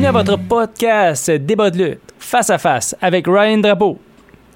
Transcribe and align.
Bienvenue 0.00 0.18
à 0.18 0.22
votre 0.24 0.38
podcast 0.38 1.30
Débat 1.30 1.68
de 1.68 1.76
lutte, 1.84 2.00
face 2.18 2.48
à 2.48 2.56
face, 2.56 2.96
avec 3.02 3.26
Ryan 3.26 3.58
Drapeau. 3.58 3.98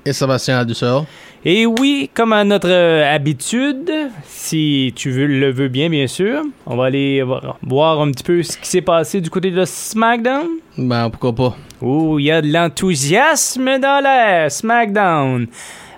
Et 0.06 0.14
Sébastien 0.14 0.58
Adusseur. 0.60 1.04
Et 1.44 1.66
oui, 1.66 2.08
comme 2.14 2.32
à 2.32 2.44
notre 2.44 2.70
euh, 2.70 3.14
habitude, 3.14 3.92
si 4.24 4.94
tu 4.96 5.10
veux, 5.10 5.26
le 5.26 5.52
veux 5.52 5.68
bien, 5.68 5.90
bien 5.90 6.06
sûr, 6.06 6.40
on 6.64 6.76
va 6.76 6.86
aller 6.86 7.22
voir- 7.62 8.00
un 8.00 8.10
petit 8.10 8.24
peu 8.24 8.42
ce 8.42 8.56
qui 8.56 8.66
s'est 8.66 8.80
passé 8.80 9.20
du 9.20 9.28
côté 9.28 9.50
de 9.50 9.62
SmackDown. 9.66 10.46
Ben, 10.78 11.10
pourquoi 11.10 11.34
pas. 11.34 11.56
Où 11.82 12.18
il 12.18 12.24
y 12.24 12.30
a 12.30 12.40
de 12.40 12.50
l'enthousiasme 12.50 13.78
dans 13.78 14.02
l'air, 14.02 14.50
SmackDown. 14.50 15.46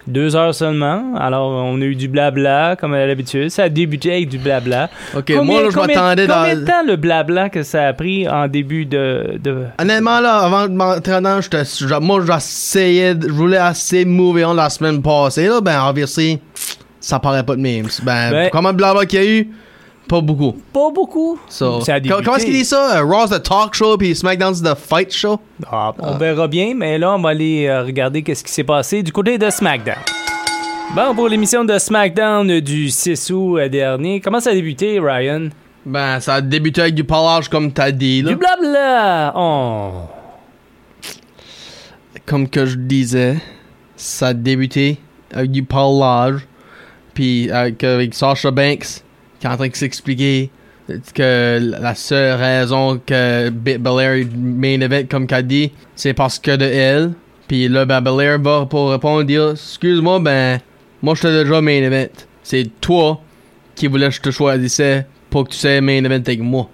Deux 0.07 0.37
heures 0.37 0.55
seulement, 0.55 1.15
alors 1.17 1.49
on 1.51 1.81
a 1.81 1.85
eu 1.85 1.97
du 1.97 2.07
blabla, 2.09 2.77
comme 2.77 2.95
à 2.95 3.05
l'habitude. 3.07 3.49
Ça 3.51 3.65
a 3.65 3.69
débuté 3.69 4.13
avec 4.13 4.29
du 4.29 4.39
blabla. 4.39 4.89
Ok, 5.17 5.31
moi, 5.43 5.63
là, 5.63 5.69
je 5.71 5.75
combien- 5.77 5.95
m'attendais 5.97 6.27
Combien 6.29 6.55
de 6.55 6.61
dans. 6.61 6.67
temps 6.67 6.83
le 6.87 6.97
blabla 6.97 7.49
que 7.49 7.63
ça 7.65 7.89
a 7.89 7.93
pris 7.93 8.29
en 8.29 8.47
début 8.47 8.87
de... 8.87 9.39
de... 9.43 9.65
Honnêtement, 9.81 10.21
là, 10.21 10.37
avant 10.39 10.69
de 10.69 10.73
m'entraîner, 10.75 11.39
j'étais- 11.41 11.99
moi, 12.01 12.21
j'essayais, 12.25 13.15
de- 13.17 13.27
je 13.27 13.33
voulais 13.33 13.57
assez 13.57 14.05
move 14.05 14.41
on 14.47 14.55
la 14.55 14.71
semaine 14.71 15.03
passée, 15.03 15.49
là. 15.49 15.61
Ben, 15.61 15.81
obviously, 15.89 16.39
ça 17.01 17.19
paraît 17.19 17.43
pas 17.43 17.57
de 17.57 17.61
memes. 17.61 17.89
Ben, 18.05 18.31
Ben- 18.31 18.51
comment 18.53 18.73
de 18.73 18.77
blabla 18.77 19.07
qu'il 19.07 19.23
y 19.23 19.23
a 19.23 19.27
eu? 19.41 19.51
Pas 20.09 20.21
beaucoup. 20.21 20.53
Pas 20.73 20.91
beaucoup. 20.95 21.39
So, 21.49 21.81
Ça 21.81 21.95
a 21.95 21.97
co- 22.01 22.03
débuté. 22.05 22.23
comment 22.25 22.37
est-ce 22.37 22.45
qu'il 22.47 22.55
dit 22.55 22.65
ça? 22.65 23.01
Uh, 23.01 23.05
Raw's 23.05 23.31
the 23.31 23.43
talk 23.43 23.75
show, 23.75 23.97
puis 23.97 24.15
SmackDown's 24.15 24.63
the 24.63 24.75
fight 24.77 25.13
show? 25.13 25.41
Ah, 25.71 25.93
on 25.99 26.17
verra 26.17 26.47
bien, 26.47 26.75
mais 26.77 26.97
là, 26.99 27.15
on 27.15 27.21
va 27.21 27.31
aller 27.31 27.67
euh, 27.67 27.83
regarder 27.83 28.23
qu'est-ce 28.23 28.45
qui 28.45 28.53
s'est 28.53 28.63
passé 28.65 29.03
du 29.03 29.11
côté 29.11 29.37
de 29.37 29.51
SmackDown. 29.51 29.97
Bon, 30.95 31.13
pour 31.17 31.29
l'émission 31.29 31.65
de 31.65 31.77
SmackDown 31.77 32.61
du 32.61 32.89
6 32.91 33.31
août 33.33 33.59
euh, 33.59 33.69
dernier, 33.69 34.21
comment 34.21 34.39
ça 34.39 34.51
a 34.51 34.55
débuté, 34.55 35.01
Ryan? 35.01 35.49
Ben, 35.85 36.21
ça 36.21 36.35
a 36.35 36.41
débuté 36.41 36.83
avec 36.83 36.95
du 36.95 37.03
parlage, 37.05 37.49
comme 37.49 37.73
t'as 37.73 37.91
dit, 37.91 38.23
là. 38.23 38.31
Du 38.31 38.37
blabla! 38.37 39.33
Oh! 39.37 39.91
Comme 42.25 42.49
que 42.49 42.67
je 42.67 42.77
disais, 42.77 43.37
ça 43.97 44.29
a 44.29 44.35
débuté 44.35 44.99
avec 45.33 45.51
du 45.51 45.63
parlage, 45.63 46.47
puis 47.15 47.51
avec, 47.51 47.83
avec 47.85 48.15
Sasha 48.15 48.51
Banks, 48.51 49.03
qui 49.41 49.47
est 49.47 49.51
en 49.51 49.57
train 49.57 49.69
de 49.69 49.75
s'expliquer 49.77 50.51
que 51.15 51.59
la 51.81 51.95
seule 51.95 52.39
raison 52.39 53.01
que 53.05 53.51
Belair 53.51 54.13
est 54.13 54.29
main 54.37 54.81
event, 54.81 55.03
comme 55.11 55.27
qu'a 55.27 55.43
dit, 55.43 55.73
c'est 55.95 56.15
parce 56.15 56.39
que 56.39 56.55
de 56.57 56.65
elle. 56.65 57.13
Puis 57.49 57.69
là, 57.69 57.85
ben, 57.85 58.01
Belair 58.01 58.39
va 58.41 58.67
pour 58.67 58.91
répondre 58.91 59.25
dire 59.25 59.51
Excuse-moi, 59.53 60.21
ben, 60.21 60.59
moi 61.03 61.15
j'étais 61.15 61.45
déjà 61.45 61.61
main 61.61 61.83
event. 61.83 62.07
C'est 62.43 62.69
toi 62.81 63.21
qui 63.75 63.87
voulais 63.89 64.09
que 64.09 64.15
je 64.15 64.21
te 64.21 64.31
choisissais 64.31 65.07
pour 65.31 65.45
que 65.45 65.51
tu 65.51 65.59
sois 65.59 65.81
main 65.81 66.05
event 66.05 66.15
avec 66.25 66.41
moi. 66.41 66.69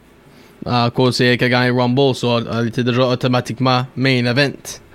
À 0.64 0.90
cause 0.94 1.16
c'est 1.16 1.24
elle 1.26 1.38
qui 1.38 1.44
a 1.44 1.48
gagné 1.48 1.70
Rumble, 1.70 2.14
so 2.14 2.38
elle 2.38 2.68
était 2.68 2.84
déjà 2.84 3.06
automatiquement 3.08 3.84
main 3.96 4.24
event. 4.24 4.52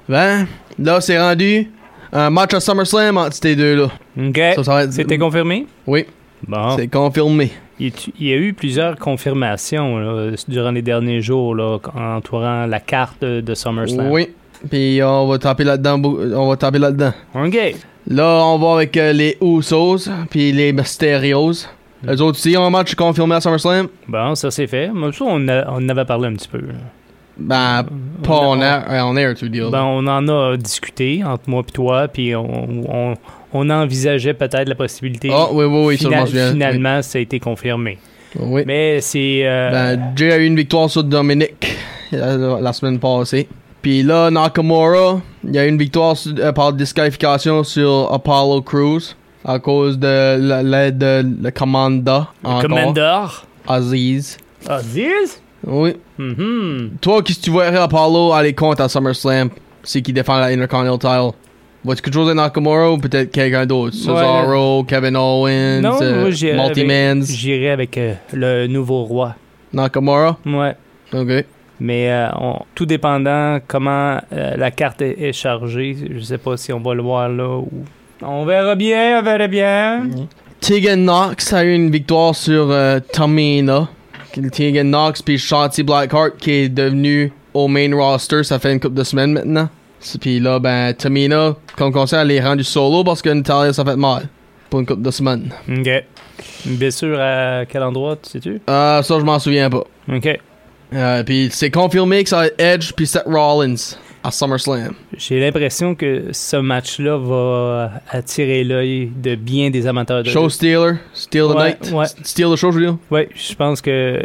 Ben, 0.07 0.47
là 0.79 1.01
c'est 1.01 1.19
rendu 1.19 1.69
un 2.13 2.29
match 2.29 2.53
à 2.53 2.59
SummerSlam 2.61 3.17
entre 3.17 3.33
ces 3.35 3.55
deux-là. 3.55 3.89
OK. 4.17 4.37
Ça, 4.55 4.63
ça 4.63 4.73
va 4.73 4.83
être- 4.85 4.93
C'était 4.93 5.17
confirmé? 5.17 5.67
Oui, 5.85 6.05
Bon. 6.47 6.75
c'est 6.77 6.87
confirmé. 6.87 7.51
Il, 7.79 7.91
y 8.19 8.33
a 8.33 8.35
eu 8.37 8.53
plusieurs 8.53 8.97
confirmations 8.97 9.97
là, 9.97 10.31
durant 10.47 10.71
les 10.71 10.81
derniers 10.81 11.21
jours 11.21 11.55
là, 11.55 11.77
entourant 11.95 12.65
la 12.65 12.79
carte 12.79 13.23
de, 13.23 13.53
SummerSlam. 13.53 14.11
Oui. 14.11 14.29
Puis 14.69 14.99
on 15.03 15.27
va 15.27 15.37
taper 15.37 15.63
là-dedans. 15.63 16.01
On 16.03 16.49
va 16.49 16.57
taper 16.57 16.79
là-dedans. 16.79 17.13
OK. 17.35 17.75
Là, 18.07 18.41
on 18.45 18.57
va 18.57 18.73
avec 18.77 18.97
euh, 18.97 19.13
les 19.13 19.37
Usos 19.41 20.09
puis 20.29 20.51
les 20.51 20.73
Mysterios. 20.73 21.67
Les 22.03 22.21
autres 22.21 22.37
aussi 22.37 22.55
ont 22.57 22.65
un 22.65 22.69
match 22.69 22.95
confirmé 22.95 23.35
à 23.35 23.41
SummerSlam. 23.41 23.87
Bon, 24.07 24.35
ça 24.35 24.49
c'est 24.49 24.67
fait. 24.67 24.89
Moi, 24.89 25.11
ça, 25.11 25.25
on, 25.27 25.47
a- 25.47 25.69
on 25.69 25.83
en 25.83 25.89
avait 25.89 26.05
parlé 26.05 26.27
un 26.27 26.33
petit 26.33 26.47
peu. 26.47 26.59
là. 26.59 26.73
Ben, 27.39 27.85
pas 28.23 28.39
On 28.39 28.61
a- 28.61 29.33
tu 29.35 29.45
veux 29.45 29.49
dire. 29.49 29.69
Ben, 29.69 29.83
on 29.83 30.07
en 30.07 30.27
a 30.27 30.57
discuté 30.57 31.23
entre 31.23 31.49
moi 31.49 31.63
et 31.67 31.71
toi, 31.71 32.07
puis 32.07 32.35
on, 32.35 33.13
on, 33.53 33.69
envisageait 33.69 34.33
peut-être 34.33 34.67
la 34.67 34.75
possibilité. 34.75 35.29
Ah, 35.33 35.47
oui, 35.51 35.65
oui, 35.65 35.85
oui, 35.85 35.97
Fina- 35.97 36.19
m'en 36.19 36.25
souviens. 36.25 36.51
finalement, 36.51 37.01
ça 37.01 37.17
a 37.17 37.21
été 37.21 37.39
confirmé. 37.39 37.97
Oui. 38.39 38.63
Mais 38.65 38.99
c'est. 39.01 39.41
euh, 39.45 39.71
Ben, 39.71 40.13
Jay 40.15 40.31
a 40.31 40.37
eu 40.37 40.45
une 40.45 40.55
victoire 40.55 40.89
sur 40.89 41.03
Dominic 41.03 41.75
euh, 42.13 42.59
la 42.61 42.73
semaine 42.73 42.99
passée. 42.99 43.47
Puis 43.81 44.03
là, 44.03 44.29
Nakamura, 44.29 45.21
il 45.45 45.55
y 45.55 45.59
a 45.59 45.65
eu 45.65 45.69
une 45.69 45.77
victoire 45.77 46.17
sur- 46.17 46.33
euh, 46.37 46.51
par 46.51 46.73
disqualification 46.73 47.63
sur 47.63 48.11
Apollo 48.13 48.61
Crews 48.63 49.15
à 49.45 49.59
cause 49.59 49.97
de 49.97 50.37
la- 50.39 50.61
l'aide 50.63 50.97
de 50.97 51.25
le 51.43 51.51
commanda. 51.51 52.27
encore. 52.43 52.61
Commander. 52.63 53.25
Aziz. 53.67 54.37
Aziz? 54.67 55.41
Oui. 55.65 55.93
Mhm. 56.17 56.91
Toi, 57.01 57.21
qu'est-ce 57.23 57.39
que 57.39 57.43
tu 57.45 57.51
verrais 57.51 57.77
Apollo 57.77 58.33
aller 58.33 58.53
contre 58.53 58.81
à 58.81 58.89
SummerSlam 58.89 59.49
c'est 59.83 60.01
qui 60.01 60.11
défend 60.11 60.37
la 60.37 60.47
Intercontinental 60.47 61.31
Vois-tu 61.87 62.01
quelque 62.01 62.13
chose 62.13 62.27
de 62.27 62.33
Nakamura 62.33 62.91
ou 62.91 62.97
peut-être 62.97 63.31
quelqu'un 63.31 63.65
d'autre? 63.65 63.95
Cesaro, 63.95 64.83
Kevin 64.83 65.15
Owens, 65.15 65.79
Non, 65.81 65.97
euh, 66.01 66.25
Multimans, 66.25 67.23
j'irais 67.23 67.69
avec 67.69 67.97
euh, 67.97 68.13
le 68.33 68.67
nouveau 68.67 69.03
roi. 69.05 69.35
Nakamura? 69.71 70.37
Ouais. 70.45 70.75
Ok. 71.13 71.45
Mais 71.79 72.11
euh, 72.11 72.27
on- 72.41 72.59
tout 72.75 72.85
dépendant 72.85 73.59
comment 73.65 74.19
euh, 74.33 74.57
la 74.57 74.69
carte 74.71 75.01
est, 75.01 75.15
est 75.29 75.31
chargée, 75.31 75.95
je 76.13 76.19
sais 76.19 76.37
pas 76.37 76.57
si 76.57 76.73
on 76.73 76.79
va 76.81 76.93
le 76.93 77.01
voir 77.03 77.29
là 77.29 77.57
ou. 77.57 77.69
On 78.21 78.43
verra 78.45 78.75
bien, 78.75 79.19
on 79.19 79.23
verra 79.23 79.47
bien. 79.47 80.07
Tegan 80.59 80.97
Knox 80.97 81.53
a 81.53 81.63
eu 81.63 81.73
une 81.73 81.89
victoire 81.89 82.35
sur 82.35 82.69
euh, 82.69 82.99
Tamina. 83.13 83.87
Tegan 84.51 84.83
Knox 84.85 85.21
puis 85.21 85.37
Shanti 85.37 85.83
Blackheart 85.83 86.35
qui 86.37 86.51
est 86.51 86.69
devenu 86.69 87.31
au 87.53 87.67
main 87.69 87.95
roster, 87.95 88.43
ça 88.43 88.59
fait 88.59 88.73
une 88.73 88.79
couple 88.81 88.95
de 88.95 89.03
semaines 89.03 89.31
maintenant. 89.31 89.69
Puis 90.19 90.39
là, 90.39 90.59
ben, 90.59 90.93
Tamina, 90.93 91.55
comme 91.75 91.95
on 91.95 92.05
sait, 92.05 92.17
elle 92.17 92.31
est 92.31 92.41
rendue 92.41 92.63
solo 92.63 93.03
parce 93.03 93.21
que 93.21 93.29
Natalia, 93.29 93.73
ça 93.73 93.83
fait 93.83 93.95
mal. 93.95 94.27
Pour 94.69 94.79
une 94.81 94.85
couple 94.85 95.01
de 95.01 95.11
semaines. 95.11 95.49
Ok. 95.69 95.89
Une 96.65 96.75
blessure 96.75 97.19
à 97.19 97.65
quel 97.67 97.83
endroit, 97.83 98.15
tu 98.17 98.29
sais-tu? 98.31 98.61
Euh, 98.69 99.01
ça, 99.01 99.19
je 99.19 99.23
m'en 99.23 99.39
souviens 99.39 99.69
pas. 99.69 99.83
Ok. 100.13 100.39
Euh, 100.93 101.23
puis 101.23 101.49
c'est 101.51 101.71
confirmé 101.71 102.23
que 102.23 102.29
ça 102.29 102.37
va 102.37 102.47
être 102.47 102.59
Edge 102.61 102.91
puis 102.93 103.07
Seth 103.07 103.23
Rollins 103.25 103.75
à 104.23 104.31
SummerSlam. 104.31 104.93
J'ai 105.17 105.39
l'impression 105.39 105.95
que 105.95 106.25
ce 106.31 106.57
match-là 106.57 107.17
va 107.17 107.91
attirer 108.09 108.63
l'œil 108.63 109.09
de 109.15 109.35
bien 109.35 109.69
des 109.69 109.87
amateurs 109.87 110.23
de 110.23 110.29
Show. 110.29 110.49
Stealer, 110.49 110.95
Steal 111.13 111.45
the 111.47 111.55
Ouais, 111.55 111.77
Night. 111.81 111.91
ouais. 111.93 112.05
Steal 112.23 112.51
the 112.51 112.55
show, 112.55 112.71
je 112.71 112.77
veux 112.79 112.85
dire. 112.85 112.97
Ouais, 113.11 113.29
je 113.35 113.53
pense 113.55 113.81
que 113.81 113.89
euh, 113.89 114.21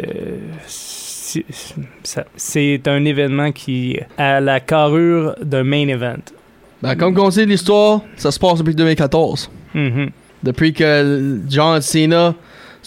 c'est- 1.49 1.75
ça- 2.03 2.25
un 2.87 3.05
événement 3.05 3.51
qui 3.51 3.97
a 4.17 4.39
la 4.39 4.59
carrure 4.59 5.35
d'un 5.41 5.63
main 5.63 5.87
event. 5.87 6.17
Ben, 6.81 6.95
comme 6.95 7.17
on 7.17 7.31
sait 7.31 7.45
l'histoire, 7.45 8.01
ça 8.17 8.31
se 8.31 8.39
passe 8.39 8.59
depuis 8.59 8.75
2014. 8.75 9.49
Mhm. 9.73 10.09
Depuis 10.43 10.73
que 10.73 11.39
John 11.49 11.79
Cena 11.81 12.35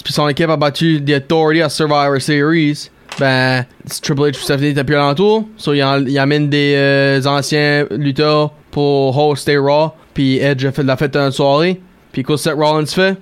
puis 0.05 0.13
son 0.13 0.29
équipe 0.29 0.51
a 0.51 0.57
battu 0.59 1.03
The 1.03 1.13
Authority 1.25 1.63
à 1.63 1.69
Survivor 1.71 2.21
Series, 2.21 2.91
ben 3.19 3.65
Triple 4.03 4.21
H 4.31 4.35
Stephanie 4.35 4.69
étaient 4.69 4.85
plus 4.85 4.95
alentour. 4.97 5.49
So 5.57 5.73
il, 5.73 5.83
en- 5.83 6.05
il 6.05 6.19
amène 6.19 6.51
des 6.51 6.75
euh, 6.77 7.23
anciens 7.25 7.87
lutteurs 7.91 8.53
pour 8.71 9.17
hoster 9.17 9.57
Raw. 9.57 9.93
Puis 10.13 10.37
Edge 10.39 10.67
a 10.67 10.73
fait 10.73 10.83
la 10.83 10.97
fête 10.99 11.15
d'une 11.15 11.31
soirée. 11.31 11.81
Puis 12.13 12.23
qu'est-ce 12.23 12.45
que 12.45 12.51
Seth 12.51 12.59
Rollins 12.59 12.85
fait? 12.87 13.17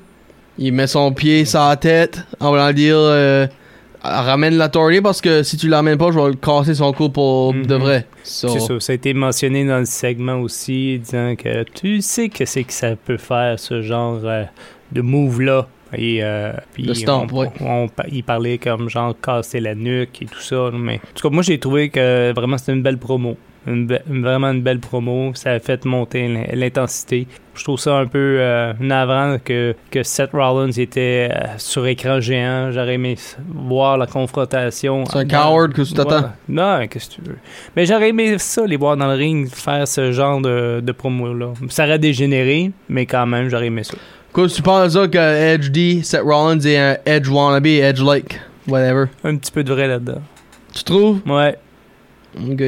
Il 0.59 0.73
met 0.73 0.89
son 0.89 1.13
pied 1.13 1.45
sur 1.45 1.61
la 1.61 1.77
tête 1.77 2.25
en 2.41 2.51
voulant 2.51 2.73
dire 2.73 2.97
euh, 2.99 3.47
ramène 4.05 4.57
l'Authority 4.59 5.01
parce 5.01 5.21
que 5.21 5.43
si 5.43 5.57
tu 5.57 5.69
l'amènes 5.69 5.99
pas, 5.99 6.11
je 6.13 6.19
vais 6.19 6.29
le 6.29 6.35
casser 6.35 6.75
son 6.75 6.93
cou 6.93 7.09
pour 7.09 7.55
Mhm. 7.55 7.67
de 7.67 7.75
vrai. 7.75 8.07
So, 8.23 8.49
C'est 8.49 8.61
ça, 8.61 8.81
ça 8.81 8.93
a 8.93 8.95
été 8.95 9.15
mentionné 9.15 9.65
dans 9.67 9.79
le 9.79 9.85
segment 9.87 10.37
aussi, 10.41 10.99
disant 10.99 11.35
que 11.37 11.65
tu 11.75 12.01
sais 12.03 12.29
que 12.29 12.45
c'est 12.45 12.65
que 12.65 12.73
ça 12.73 12.97
peut 12.97 13.17
faire 13.17 13.59
ce 13.59 13.83
genre 13.83 14.21
euh, 14.25 14.45
de 14.93 15.01
move-là. 15.01 15.67
Et 15.97 16.25
euh, 16.25 16.53
puis 16.73 16.83
Le 16.85 16.95
stomp, 16.95 17.33
on, 17.33 17.37
ouais. 17.43 17.51
on- 17.61 17.85
on- 17.85 17.89
il 18.11 18.25
parlait 18.25 18.59
comme 18.59 18.89
genre 18.91 19.15
casser 19.21 19.61
la 19.61 19.75
nuque 19.77 20.23
et 20.23 20.27
tout 20.27 20.41
ça. 20.41 20.71
Mais 20.73 20.97
en 20.97 21.15
tout 21.15 21.29
cas, 21.29 21.33
moi 21.33 21.43
j'ai 21.43 21.59
trouvé 21.59 21.89
que 21.89 22.33
vraiment 22.35 22.59
c'était 22.59 22.73
une 22.73 22.83
belle 22.83 22.99
promo. 22.99 23.37
Une 23.67 23.87
be- 23.87 24.01
vraiment 24.07 24.51
une 24.51 24.63
belle 24.63 24.81
promo. 24.81 25.33
Ça 25.35 25.53
a 25.53 25.59
fait 25.59 25.85
monter 25.85 26.29
l'in- 26.29 26.45
l'intensité. 26.55 27.27
Je 27.55 27.63
trouve 27.65 27.79
ça 27.79 27.97
un 27.99 28.07
peu 28.07 28.37
euh, 28.41 28.73
navrant 28.81 29.37
que, 29.43 29.75
que 29.91 30.03
Seth 30.03 30.31
Rollins 30.33 30.73
était 30.73 31.29
euh, 31.33 31.47
sur 31.59 31.87
écran 31.87 32.21
géant. 32.21 32.71
J'aurais 32.73 32.95
aimé 32.95 33.17
voir 33.49 33.97
la 33.97 34.07
confrontation. 34.07 35.05
C'est 35.07 35.19
un 35.19 35.25
Dans- 35.25 35.43
coward 35.43 35.73
que 35.73 35.83
tu 35.83 35.95
t'attends. 35.95 36.17
Ouais. 36.23 36.29
Non, 36.49 36.87
qu'est-ce 36.89 37.11
que 37.11 37.15
tu 37.15 37.21
veux. 37.23 37.39
Mais 37.77 37.87
j'aurais 37.87 38.09
aimé 38.09 38.37
ça, 38.39 38.67
les 38.67 38.77
voir 38.77 38.97
dans 38.97 39.07
le 39.07 39.15
ring, 39.15 39.49
faire 39.49 39.87
ce 39.87 40.11
genre 40.13 40.41
de, 40.41 40.81
de 40.81 40.93
promo-là. 40.93 41.53
Ça 41.69 41.85
aurait 41.85 41.99
dégénéré, 41.99 42.73
mais 42.89 43.07
quand 43.07 43.27
même, 43.27 43.49
j'aurais 43.49 43.67
aimé 43.67 43.85
ça. 43.85 43.95
Qu'est-ce 44.35 44.49
que 44.49 44.57
tu 44.57 44.63
penses 44.63 44.95
que 44.95 45.19
Edge 45.55 45.71
dit 45.71 46.03
Seth 46.03 46.23
Rollins 46.23 46.59
est 46.59 46.77
un 46.77 46.97
Edge 47.07 47.29
wannabe, 47.29 47.67
Edge-like, 47.67 48.41
whatever? 48.67 49.05
Un 49.23 49.37
petit 49.37 49.53
peu 49.53 49.63
de 49.63 49.73
vrai 49.73 49.87
là-dedans. 49.87 50.21
Tu 50.75 50.83
trouves? 50.83 51.21
Ouais. 51.25 51.57
Ok. 52.51 52.63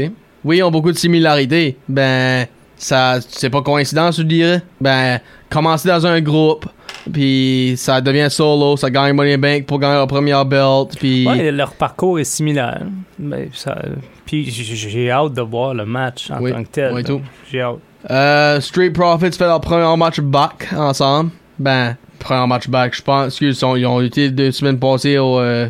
Oui, 0.47 0.59
ils 0.59 0.63
ont 0.63 0.71
beaucoup 0.71 0.93
de 0.93 0.97
similarités. 0.97 1.77
Ben, 1.89 2.47
ça, 2.77 3.19
c'est 3.29 3.51
pas 3.51 3.63
coïncidence, 3.63 4.17
je 4.19 4.23
dirais. 4.23 4.63
Ben, 4.81 5.19
commencer 5.51 5.89
dans 5.89 6.07
un 6.07 6.21
groupe, 6.21 6.67
puis 7.13 7.75
ça 7.77 8.01
devient 8.01 8.29
solo, 8.31 8.77
ça 8.77 8.89
gagne 8.89 9.13
Money 9.13 9.37
Bank 9.37 9.67
pour 9.67 9.81
gagner 9.81 9.95
leur 9.95 10.07
première 10.07 10.45
belt, 10.45 10.97
puis 10.99 11.27
Ouais, 11.27 11.51
leur 11.51 11.73
parcours 11.75 12.21
est 12.21 12.25
similaire. 12.25 12.83
Ben, 13.19 13.49
ça, 13.53 13.77
puis 14.25 14.49
j'ai 14.51 15.11
hâte 15.11 15.33
de 15.35 15.43
voir 15.43 15.75
le 15.75 15.85
match 15.85 16.31
en 16.31 16.41
Oui, 16.41 16.53
tant 16.53 16.63
que 16.63 16.69
tel. 16.69 16.93
oui. 16.95 17.03
J'ai 17.51 17.61
hâte. 17.63 17.79
Euh, 18.09 18.61
Street 18.61 18.91
Profits 18.91 19.33
fait 19.33 19.47
leur 19.47 19.61
premier 19.61 19.97
match 19.97 20.21
back 20.21 20.69
ensemble. 20.77 21.31
Ben, 21.59 21.97
premier 22.21 22.47
match 22.47 22.69
back, 22.69 22.95
je 22.95 23.03
pense. 23.03 23.27
Excuse, 23.29 23.59
ils 23.61 23.65
ont, 23.65 23.75
ils 23.77 23.87
ont 23.87 24.01
été 24.01 24.31
deux 24.31 24.53
semaines 24.53 24.79
passées 24.79 25.19
au, 25.19 25.41
euh, 25.41 25.69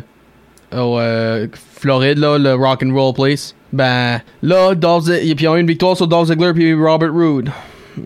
au 0.71 0.99
euh, 0.99 1.47
Floride, 1.79 2.19
là, 2.19 2.37
le 2.37 2.53
Rock 2.53 2.83
and 2.85 2.93
Roll 2.93 3.13
Place. 3.15 3.55
Ben, 3.73 4.21
là, 4.41 4.73
Dolph 4.75 5.05
Ziggler, 5.05 5.35
puis 5.35 5.45
ils 5.45 5.47
ont 5.47 5.55
eu 5.57 5.61
une 5.61 5.67
victoire 5.67 5.95
sur 5.97 6.07
Dolph 6.07 6.27
Ziggler 6.27 6.53
puis 6.53 6.73
Robert 6.73 7.13
Roode. 7.13 7.49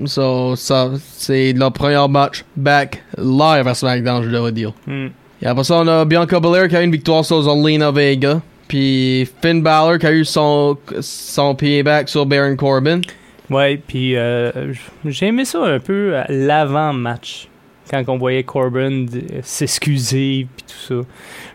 So, 0.06 0.56
ça, 0.56 0.92
c'est 1.18 1.54
leur 1.54 1.72
premier 1.74 2.08
match 2.10 2.44
back 2.56 3.04
live 3.18 3.68
à 3.68 3.74
SmackDown, 3.74 4.24
je 4.24 4.30
devrais 4.30 4.52
dire. 4.52 4.74
Hmm. 4.88 5.08
Et 5.42 5.46
après 5.48 5.63
ça, 5.63 5.75
on 5.80 5.88
a 5.88 6.06
Bianca 6.06 6.40
Belair 6.40 6.68
qui 6.68 6.75
a 6.75 6.81
eu 6.81 6.86
une 6.86 6.92
victoire 6.92 7.25
sur 7.25 7.42
Zelina 7.42 7.92
Vega. 7.92 8.42
Puis 8.68 9.28
Finn 9.42 9.62
Balor 9.62 10.00
qui 10.00 10.06
a 10.06 10.12
eu 10.13 10.24
son, 10.24 10.78
son 11.02 11.56
payback 11.56 12.08
sur 12.08 12.25
Baron 12.25 12.56
Corbin. 12.56 13.02
Ouais, 13.50 13.81
puis 13.86 14.16
euh, 14.16 14.72
j'ai 15.04 15.25
aimé 15.28 15.44
ça 15.44 15.62
un 15.62 15.80
peu 15.80 16.13
l'avant-match. 16.30 17.50
Quand 17.90 18.02
on 18.08 18.18
voyait 18.18 18.44
Corbin 18.44 19.02
d- 19.04 19.25
s'excuser, 19.44 20.48
puis 20.56 20.66
tout 20.66 21.02
ça. 21.04 21.08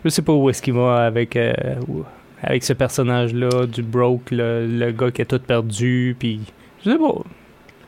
Je 0.05 0.09
sais 0.09 0.21
pas 0.21 0.33
où 0.33 0.47
est-ce 0.51 0.61
qu'il 0.61 0.75
va 0.75 1.05
avec, 1.05 1.35
euh, 1.35 1.53
avec 2.43 2.63
ce 2.63 2.73
personnage-là, 2.73 3.65
du 3.65 3.81
broke, 3.83 4.31
le, 4.31 4.67
le 4.67 4.91
gars 4.91 5.11
qui 5.11 5.21
a 5.21 5.25
tout 5.25 5.39
perdu, 5.39 6.15
puis. 6.17 6.41
Je 6.85 6.91
sais 6.91 6.97
pas. 6.97 7.13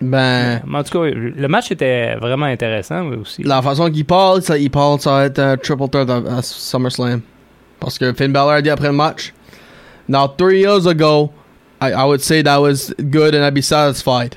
Ben, 0.01 0.61
Mais 0.65 0.77
en 0.77 0.83
tout 0.83 0.97
cas, 0.97 1.09
le 1.09 1.47
match 1.47 1.71
était 1.71 2.15
vraiment 2.15 2.45
intéressant 2.45 3.07
oui, 3.09 3.17
aussi. 3.17 3.43
la 3.43 3.61
façon 3.61 3.91
qu'il 3.91 4.05
parle, 4.05 4.41
ça, 4.41 4.57
il 4.57 4.71
parle, 4.71 4.99
ça 4.99 5.11
va 5.11 5.25
être 5.25 5.39
un 5.39 5.57
triple 5.57 5.89
threat 5.89 6.09
à, 6.09 6.37
à 6.37 6.41
SummerSlam. 6.41 7.21
Parce 7.79 7.97
que 7.97 8.13
Finn 8.13 8.31
Balor 8.31 8.51
a 8.51 8.61
dit 8.61 8.69
après 8.69 8.87
le 8.87 8.93
match, 8.93 9.33
Now, 10.07 10.27
three 10.27 10.61
years 10.61 10.87
ago, 10.87 11.31
I, 11.81 11.91
I 11.91 12.03
would 12.05 12.21
say 12.21 12.41
that 12.41 12.59
was 12.59 12.93
good 12.99 13.35
and 13.35 13.43
I'd 13.45 13.53
be 13.53 13.61
satisfied. 13.61 14.35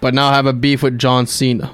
But 0.00 0.14
now 0.14 0.28
I 0.28 0.34
have 0.34 0.46
a 0.46 0.52
beef 0.52 0.82
with 0.82 0.96
John 0.98 1.26
Cena. 1.26 1.70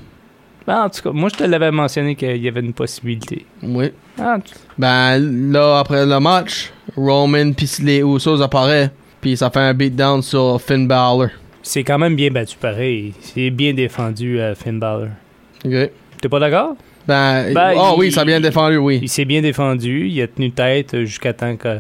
Ben, 0.66 0.84
en 0.84 0.88
tout 0.88 1.02
cas, 1.02 1.10
moi, 1.12 1.28
je 1.30 1.36
te 1.36 1.44
l'avais 1.44 1.70
mentionné 1.70 2.14
qu'il 2.14 2.36
y 2.42 2.48
avait 2.48 2.60
une 2.60 2.72
possibilité. 2.72 3.44
Oui. 3.62 3.90
Ah, 4.18 4.38
tu- 4.42 4.54
Ben, 4.78 5.18
là, 5.52 5.78
après 5.80 6.06
le 6.06 6.18
match, 6.20 6.72
Roman 6.96 7.52
pis 7.52 7.70
les 7.82 7.98
Usos 8.00 8.40
apparaissent. 8.42 8.90
Puis 9.20 9.36
ça 9.36 9.50
fait 9.50 9.60
un 9.60 9.74
beatdown 9.74 10.22
sur 10.22 10.60
Finn 10.60 10.86
Balor. 10.86 11.28
c'est 11.62 11.82
quand 11.82 11.98
même 11.98 12.14
bien 12.14 12.30
battu 12.30 12.56
pareil. 12.58 13.14
C'est 13.20 13.48
bien 13.50 13.72
défendu, 13.72 14.38
euh, 14.40 14.54
Finn 14.54 14.78
Balor. 14.78 15.08
Ok. 15.64 15.90
T'es 16.20 16.28
pas 16.28 16.38
d'accord? 16.38 16.76
Ben, 17.06 17.52
Ben, 17.54 17.72
oh 17.76 17.92
il- 17.96 18.00
oui, 18.00 18.12
ça 18.12 18.20
a 18.22 18.24
bien 18.24 18.40
défendu, 18.40 18.76
oui. 18.78 19.00
Il 19.02 19.08
s'est 19.08 19.24
bien 19.26 19.40
défendu. 19.42 20.08
Il 20.08 20.20
a 20.22 20.26
tenu 20.28 20.50
tête 20.50 20.94
euh, 20.94 21.04
jusqu'à 21.04 21.32
temps 21.34 21.56
que, 21.56 21.78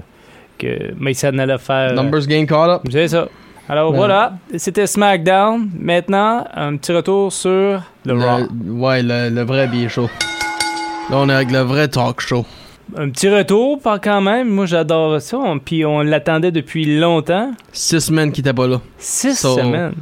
que 0.58 0.92
Mason 0.98 1.36
allait 1.38 1.56
faire. 1.58 1.90
euh, 1.92 1.94
Numbers 1.94 2.26
game 2.26 2.46
caught 2.46 2.68
up. 2.70 2.82
C'est 2.90 3.08
ça. 3.08 3.28
Alors 3.68 3.92
Ben. 3.92 3.96
voilà, 3.96 4.32
c'était 4.56 4.86
SmackDown. 4.86 5.70
Maintenant, 5.78 6.44
un 6.54 6.76
petit 6.76 6.92
retour 6.92 7.32
sur 7.32 7.82
le, 8.04 8.12
Raw. 8.14 8.46
Ouais, 8.66 9.02
le, 9.02 9.30
le 9.30 9.42
vrai 9.42 9.66
billet 9.68 9.88
show. 9.88 10.08
Là, 11.10 11.16
on 11.18 11.28
est 11.28 11.32
avec 11.34 11.50
le 11.50 11.60
vrai 11.60 11.88
talk 11.88 12.20
show. 12.20 12.44
Un 12.96 13.08
petit 13.10 13.28
retour, 13.30 13.80
pas 13.80 13.98
quand 13.98 14.20
même. 14.20 14.48
Moi, 14.50 14.66
j'adore 14.66 15.20
ça. 15.20 15.38
On- 15.38 15.58
Puis 15.58 15.84
on 15.86 16.02
l'attendait 16.02 16.50
depuis 16.50 16.98
longtemps. 16.98 17.52
Six 17.72 18.00
semaines 18.00 18.30
qui 18.32 18.40
étaient 18.42 18.52
pas 18.52 18.66
là. 18.66 18.80
Six 18.98 19.34
So, 19.38 19.56
semaines. 19.56 19.94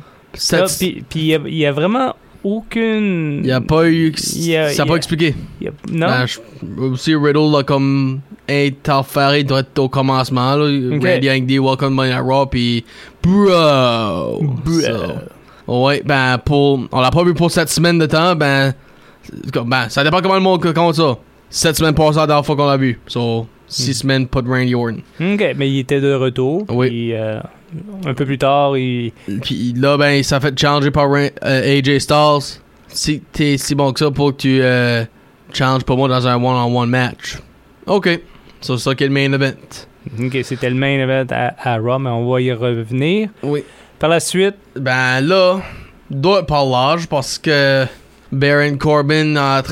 Puis 1.09 1.21
y 1.21 1.33
il 1.47 1.55
y, 1.55 1.67
a 1.67 1.73
vraiment 1.73 2.17
aucune. 2.45 3.41
Il 3.43 3.47
y 3.49 3.53
a 3.53 3.61
pas 3.61 3.89
eu. 3.89 4.13
Y 4.37 4.57
a- 4.57 4.71
ça 4.71 4.83
a 4.83 4.87
pas 4.87 4.95
a- 4.95 4.97
expliqué. 4.97 5.35
y 5.61 5.69
a- 5.69 5.73
non? 5.91 6.07
Ben, 6.07 6.27
je- 6.27 6.41
aussi, 6.81 7.15
Riddle, 7.15 7.51
là, 7.53 7.63
comme. 7.63 8.21
Hey, 8.49 8.73
Talfari 8.73 9.45
doit 9.45 9.61
être 9.61 9.79
au 9.79 9.89
commencement, 9.89 10.57
là. 10.57 10.65
Randy 10.65 11.31
Ang 11.31 11.47
dit 11.47 11.59
Welcome 11.59 11.97
to 11.97 12.03
my 12.03 12.13
Raw, 12.13 12.47
pis. 12.47 12.85
Bro! 13.23 14.41
Bro. 14.65 14.81
So, 15.67 15.85
ouais, 15.85 16.03
ben, 16.05 16.39
pour. 16.45 16.81
On 16.91 17.01
l'a 17.01 17.11
pas 17.11 17.25
vu 17.25 17.35
pour 17.35 17.51
cette 17.51 17.69
semaine 17.69 17.99
de 17.99 18.07
temps, 18.07 18.35
ben. 18.35 18.75
Ben, 19.67 19.89
ça 19.89 20.03
dépend 20.03 20.21
comment 20.21 20.35
le 20.35 20.41
monde 20.41 20.75
compte 20.75 20.97
ça. 20.97 21.17
Sept 21.49 21.77
semaines 21.77 21.95
passées 21.95 22.19
la 22.19 22.27
dernière 22.27 22.45
fois 22.45 22.57
qu'on 22.57 22.67
l'a 22.67 22.77
vu. 22.77 22.99
So, 23.07 23.47
six 23.73 23.91
Hmm. 23.91 24.03
semaines, 24.03 24.27
pas 24.29 24.43
de 24.43 24.49
Randy 24.49 24.75
Orton. 24.75 24.99
Ok, 25.21 25.55
mais 25.57 25.69
il 25.71 25.79
était 25.81 26.01
de 26.01 26.13
retour. 26.15 26.65
Oui. 26.71 26.89
Puis, 26.89 27.13
euh, 27.15 27.41
un 28.07 28.15
peu 28.15 28.25
plus 28.27 28.39
tard, 28.39 28.77
il. 28.77 29.13
Puis 29.43 29.73
là, 29.77 29.97
ben, 29.97 30.11
il 30.11 30.25
s'est 30.25 30.39
fait 30.41 30.59
challenger 30.59 30.91
par 30.91 31.09
Ran- 31.09 31.29
euh, 31.45 31.79
AJ 31.79 31.99
Styles. 32.01 32.61
Si 32.89 33.21
t'es 33.33 33.57
si 33.57 33.75
bon 33.75 33.93
que 33.93 34.01
ça 34.01 34.11
pour 34.11 34.33
que 34.37 34.43
tu 34.43 34.61
euh, 34.63 35.05
challenges 35.53 35.85
pour 35.85 35.97
moi 35.97 36.09
dans 36.09 36.27
un 36.29 36.35
one-on-one 36.37 36.91
match. 36.91 37.39
Ok. 37.87 38.21
C'est 38.61 38.77
ça 38.79 38.95
qui 38.95 39.05
est 39.05 39.09
le 39.09 39.13
main 39.15 39.33
event. 39.33 39.55
Ok, 40.21 40.37
c'était 40.45 40.69
le 40.69 40.77
main 40.77 40.99
event 41.01 41.27
à, 41.31 41.73
à 41.75 41.79
Raw, 41.79 41.99
mais 41.99 42.11
on 42.11 42.31
va 42.31 42.41
y 42.41 42.53
revenir. 42.53 43.29
Oui. 43.43 43.65
Par 43.99 44.11
la 44.11 44.21
suite, 44.21 44.55
Ben 44.77 45.21
là, 45.21 45.61
doit 46.11 46.41
être 46.41 46.47
par 46.47 46.65
l'âge 46.67 47.07
parce 47.09 47.39
que 47.39 47.87
Baron 48.31 48.77
Corbin 48.77 49.37
a, 49.37 49.63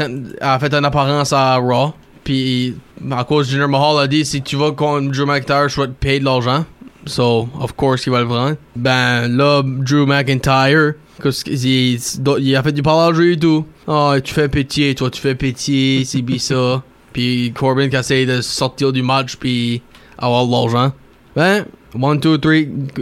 a 0.40 0.58
fait 0.58 0.72
une 0.74 0.84
apparence 0.84 1.32
à 1.32 1.56
Raw. 1.56 1.92
Puis 2.30 2.76
à 3.10 3.24
cause 3.24 3.48
de 3.48 3.52
Jinder 3.54 3.66
Mahal 3.66 3.98
a 3.98 4.06
dit 4.06 4.24
si 4.24 4.40
tu 4.40 4.54
vas 4.54 4.70
contre 4.70 5.10
Drew 5.10 5.26
McIntyre, 5.26 5.68
je 5.68 5.80
vais 5.80 5.88
te 5.88 5.92
payer 5.94 6.20
de 6.20 6.24
l'argent. 6.24 6.64
So, 7.04 7.48
of 7.58 7.72
course, 7.74 8.06
il 8.06 8.10
va 8.12 8.20
le 8.20 8.26
prendre. 8.28 8.56
Ben 8.76 9.26
là, 9.26 9.62
Drew 9.64 10.06
McIntyre, 10.06 10.92
qu'il- 11.20 11.64
il, 11.64 11.98
il 12.38 12.54
a 12.56 12.62
fait 12.62 12.70
du 12.70 12.82
parlage 12.84 13.18
et 13.18 13.36
tout. 13.36 13.66
Oh, 13.88 14.12
tu 14.22 14.32
fais 14.32 14.48
pitié, 14.48 14.94
toi, 14.94 15.10
tu 15.10 15.20
fais 15.20 15.34
pitié, 15.34 16.04
c'est 16.04 16.22
ça. 16.38 16.84
Puis 17.12 17.50
Corbin 17.52 17.88
qui 17.88 17.96
essaie 17.96 18.24
de 18.26 18.40
sortir 18.42 18.92
du 18.92 19.02
match 19.02 19.34
puis 19.34 19.82
avoir 20.16 20.46
de 20.46 20.52
l'argent. 20.52 20.92
Ben, 21.34 21.64
1, 22.00 22.14
2, 22.14 22.38
3, 22.38 22.52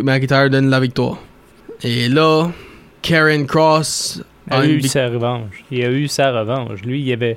McIntyre 0.02 0.48
donne 0.48 0.70
la 0.70 0.80
victoire. 0.80 1.18
Et 1.82 2.08
là, 2.08 2.50
Karen 3.02 3.46
Cross 3.46 4.22
a 4.50 4.60
a 4.60 4.64
eu 4.66 4.80
sa 4.84 5.08
revanche. 5.08 5.62
Il 5.70 5.84
a 5.84 5.90
eu 5.90 6.08
sa 6.08 6.32
revanche. 6.32 6.80
Lui, 6.80 7.02
il 7.02 7.12
avait, 7.12 7.36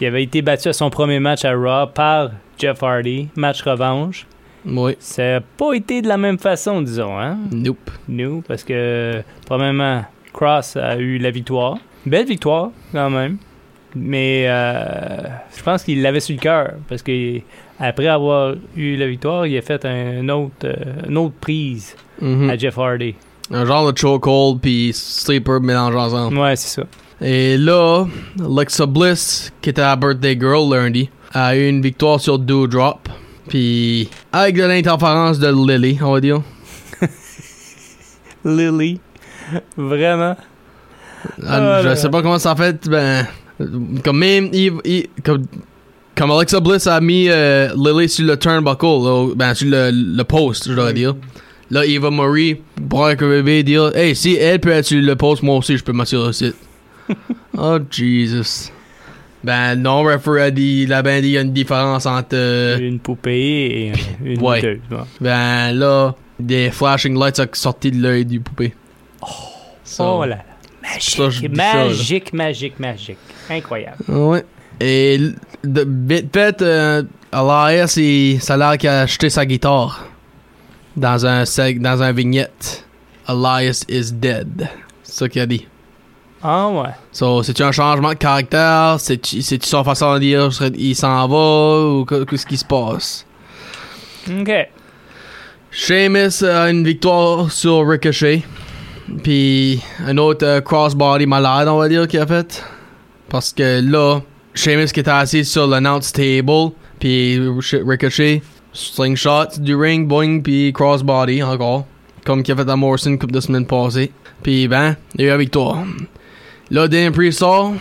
il 0.00 0.06
avait 0.06 0.22
été 0.22 0.42
battu 0.42 0.68
à 0.68 0.72
son 0.72 0.90
premier 0.90 1.20
match 1.20 1.44
à 1.44 1.52
Raw 1.54 1.86
par 1.88 2.30
Jeff 2.58 2.82
Hardy. 2.82 3.28
Match 3.36 3.62
revanche. 3.62 4.26
Oui. 4.66 4.96
Ça 4.98 5.22
n'a 5.22 5.40
pas 5.40 5.72
été 5.72 6.02
de 6.02 6.08
la 6.08 6.16
même 6.18 6.38
façon, 6.38 6.82
disons, 6.82 7.18
hein? 7.18 7.38
Nope. 7.50 7.90
Nous, 8.08 8.42
parce 8.46 8.62
que, 8.64 9.22
premièrement, 9.46 10.04
Cross 10.32 10.76
a 10.76 10.96
eu 10.98 11.18
la 11.18 11.30
victoire. 11.30 11.78
Belle 12.06 12.26
victoire, 12.26 12.70
quand 12.92 13.10
même. 13.10 13.38
Mais 13.96 14.44
euh, 14.48 15.22
je 15.56 15.62
pense 15.62 15.82
qu'il 15.82 16.00
l'avait 16.02 16.20
sur 16.20 16.34
le 16.36 16.40
cœur. 16.40 16.72
Parce 16.88 17.02
que 17.02 17.38
après 17.78 18.06
avoir 18.06 18.54
eu 18.76 18.96
la 18.96 19.06
victoire, 19.06 19.46
il 19.46 19.56
a 19.56 19.62
fait 19.62 19.84
un 19.84 20.28
autre, 20.28 20.52
euh, 20.64 20.74
une 21.08 21.16
autre 21.18 21.34
prise 21.40 21.96
Mhm. 22.20 22.50
à 22.50 22.56
Jeff 22.56 22.78
Hardy. 22.78 23.14
Un 23.50 23.64
genre 23.64 23.90
de 23.92 23.96
chokehold 23.98 24.60
puis 24.60 24.90
sleeper 24.94 25.60
mélangés 25.60 25.96
ensemble. 25.96 26.38
Ouais, 26.38 26.54
c'est 26.54 26.80
ça. 26.80 26.86
Et 27.22 27.56
là, 27.58 28.06
Alexa 28.42 28.86
Bliss, 28.86 29.52
qui 29.60 29.70
était 29.70 29.82
à 29.82 29.94
Birthday 29.96 30.36
Girl 30.38 30.72
lundi, 30.74 31.10
a 31.34 31.54
eu 31.56 31.68
une 31.68 31.82
victoire 31.82 32.18
sur 32.20 32.38
Drop. 32.38 33.08
Puis 33.48 34.08
avec 34.32 34.56
de 34.56 34.62
l'interférence 34.62 35.38
de 35.38 35.48
Lily, 35.48 35.98
on 36.02 36.12
va 36.12 36.20
dire. 36.20 36.40
Lily. 38.44 39.00
Vraiment. 39.76 40.36
Ah, 41.46 41.78
Ah, 41.78 41.82
je 41.82 41.94
sais 41.94 42.08
pas 42.08 42.22
comment 42.22 42.38
ça 42.38 42.54
fait, 42.56 42.88
ben. 42.88 43.26
Comme 44.04 44.18
même. 44.18 44.48
il- 44.52 44.72
il- 44.84 45.06
comme, 45.22 45.44
comme 46.16 46.30
Alexa 46.30 46.60
Bliss 46.60 46.86
a 46.86 47.00
mis 47.00 47.26
euh, 47.28 47.68
Lily 47.76 48.08
sur 48.08 48.24
le 48.26 48.36
turnbuckle, 48.38 48.86
là, 49.04 49.28
ben 49.36 49.52
sur 49.54 49.68
le, 49.68 49.90
le 49.92 50.24
post, 50.24 50.68
je 50.68 50.74
devrais 50.74 50.94
dire. 50.94 51.14
Là, 51.70 51.84
Eva 51.84 52.10
Marie 52.10 52.56
arriver 52.94 53.58
et 53.58 53.62
dire 53.62 53.94
Hey, 53.94 54.16
si 54.16 54.36
elle 54.36 54.58
peut 54.60 54.70
être 54.70 54.86
sur 54.86 55.00
le 55.00 55.14
post, 55.16 55.42
moi 55.42 55.56
aussi 55.56 55.76
je 55.76 55.84
peux 55.84 55.92
m'assurer 55.92 56.28
aussi. 56.28 56.52
oh, 57.58 57.78
Jesus. 57.90 58.70
Ben, 59.42 59.74
non, 59.76 60.02
referee 60.02 60.42
a 60.42 60.50
dit, 60.50 60.86
la 60.86 61.02
bandit, 61.02 61.28
il 61.28 61.32
y 61.32 61.38
a 61.38 61.40
une 61.40 61.52
différence 61.52 62.04
entre. 62.06 62.28
euh, 62.34 62.78
Une 62.78 62.98
poupée 63.00 63.30
et 63.32 63.92
une 64.24 64.40
Ouais. 64.42 64.78
ben 65.20 65.72
là, 65.72 66.14
des 66.38 66.70
flashing 66.70 67.18
lights 67.18 67.40
ont 67.40 67.46
sorti 67.52 67.90
de 67.90 68.02
l'œil 68.02 68.24
du 68.26 68.40
poupée. 68.40 68.74
So, 69.84 70.04
Oh 70.04 70.20
là 70.24 70.36
là. 70.36 70.44
ça, 71.00 71.30
je 71.30 71.46
Magique, 71.48 71.56
ça, 71.56 71.64
magique, 71.86 72.32
magique, 72.32 72.80
magique. 72.80 73.18
Incroyable. 73.48 73.96
Ouais. 74.08 74.44
Et 74.80 75.18
de 75.64 75.86
fait, 76.32 76.62
euh, 76.62 77.02
Elias, 77.32 77.94
il, 77.96 78.40
ça 78.40 78.54
a 78.54 78.56
l'air 78.56 78.78
qu'il 78.78 78.88
a 78.88 79.00
acheté 79.02 79.28
sa 79.30 79.44
guitare 79.46 80.06
dans 80.96 81.26
un, 81.26 81.44
dans 81.76 82.02
un 82.02 82.12
vignette. 82.12 82.84
Elias 83.28 83.84
is 83.88 84.12
dead. 84.12 84.68
C'est 85.02 85.14
ça 85.14 85.28
qu'il 85.28 85.40
a 85.42 85.46
dit. 85.46 85.66
Ah 86.42 86.68
ouais. 86.68 86.90
So, 87.12 87.42
c'est-tu 87.42 87.62
un 87.62 87.72
changement 87.72 88.10
de 88.10 88.14
caractère? 88.14 88.96
C'est-tu 88.98 89.42
c'est-tu 89.42 89.68
façon 89.68 90.14
de 90.14 90.18
dire 90.20 90.48
il 90.76 90.94
s'en 90.96 91.28
va 91.28 91.84
ou 91.86 92.04
que- 92.04 92.24
qu'est-ce 92.24 92.46
qui 92.46 92.56
se 92.56 92.64
passe? 92.64 93.26
OK. 94.28 94.50
Sheamus 95.70 96.42
a 96.44 96.70
une 96.70 96.84
victoire 96.84 97.50
sur 97.52 97.86
Ricochet. 97.86 98.42
Puis 99.22 99.82
un 100.06 100.16
autre 100.18 100.46
euh, 100.46 100.60
crossbody 100.60 101.26
malade, 101.26 101.68
on 101.68 101.78
va 101.78 101.88
dire, 101.88 102.06
qu'il 102.08 102.20
a 102.20 102.26
fait. 102.26 102.64
Parce 103.28 103.52
que 103.52 103.80
là, 103.82 104.20
Sheamus 104.54 104.86
qui 104.92 105.00
était 105.00 105.10
assis 105.10 105.44
sur 105.44 105.66
l'announce 105.66 106.12
table. 106.12 106.70
Puis 106.98 107.38
Ri- 107.38 107.82
Ricochet, 107.86 108.42
slingshot 108.72 109.58
du 109.58 109.74
ring, 109.76 110.06
boing, 110.08 110.40
puis 110.40 110.72
crossbody 110.72 111.42
encore. 111.42 111.86
Comme 112.24 112.42
qu'il 112.42 112.52
a 112.54 112.56
fait 112.64 112.70
à 112.70 112.76
Morrison 112.76 113.16
couple 113.16 113.32
de 113.34 113.40
semaines 113.40 113.66
passées. 113.66 114.10
Puis 114.42 114.68
ben, 114.68 114.96
il 115.16 115.22
y 115.22 115.24
a 115.24 115.26
eu 115.28 115.30
la 115.30 115.36
victoire. 115.38 115.84
Là, 116.70 116.86
Damien 116.86 117.10
Priest 117.10 117.40
sort. 117.40 117.74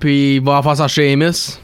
Puis 0.00 0.36
il 0.36 0.42
va 0.42 0.62
face 0.62 0.80
à 0.80 0.88
Sheamus. 0.88 1.58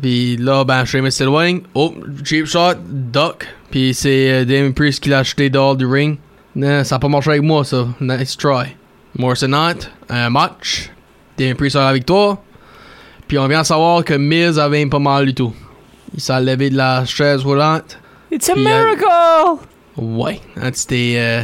Puis 0.00 0.36
là, 0.36 0.64
ben, 0.64 0.84
Sheamus 0.84 1.10
s'éloigne. 1.10 1.62
Oh, 1.74 1.94
cheap 2.24 2.46
shot, 2.46 2.74
duck. 2.88 3.46
Puis 3.70 3.94
c'est 3.94 4.30
euh, 4.30 4.44
Damien 4.44 4.70
Priest 4.70 5.02
qui 5.02 5.08
l'a 5.08 5.20
acheté 5.20 5.50
dehors 5.50 5.76
du 5.76 5.86
ring. 5.86 6.18
Non, 6.54 6.84
ça 6.84 6.96
a 6.96 6.98
pas 6.98 7.08
marché 7.08 7.30
avec 7.30 7.42
moi, 7.42 7.64
ça. 7.64 7.88
Nice 8.00 8.36
try. 8.36 8.76
Morrison 9.18 9.52
un 10.08 10.30
match. 10.30 10.90
Damien 11.36 11.54
Priest 11.54 11.76
a 11.76 11.84
la 11.84 11.92
victoire. 11.92 12.38
Puis 13.26 13.38
on 13.38 13.48
vient 13.48 13.62
de 13.62 13.66
savoir 13.66 14.04
que 14.04 14.14
Miz 14.14 14.58
avait 14.58 14.86
pas 14.86 14.98
mal 14.98 15.26
du 15.26 15.34
tout. 15.34 15.52
Il 16.14 16.20
s'est 16.20 16.40
levé 16.40 16.70
de 16.70 16.76
la 16.76 17.04
chaise 17.04 17.42
roulante. 17.42 17.98
It's 18.30 18.48
a 18.48 18.54
miracle! 18.54 19.64
Ouais, 19.96 20.40
hein, 20.56 20.70
c'était 20.72 21.14
euh, 21.16 21.42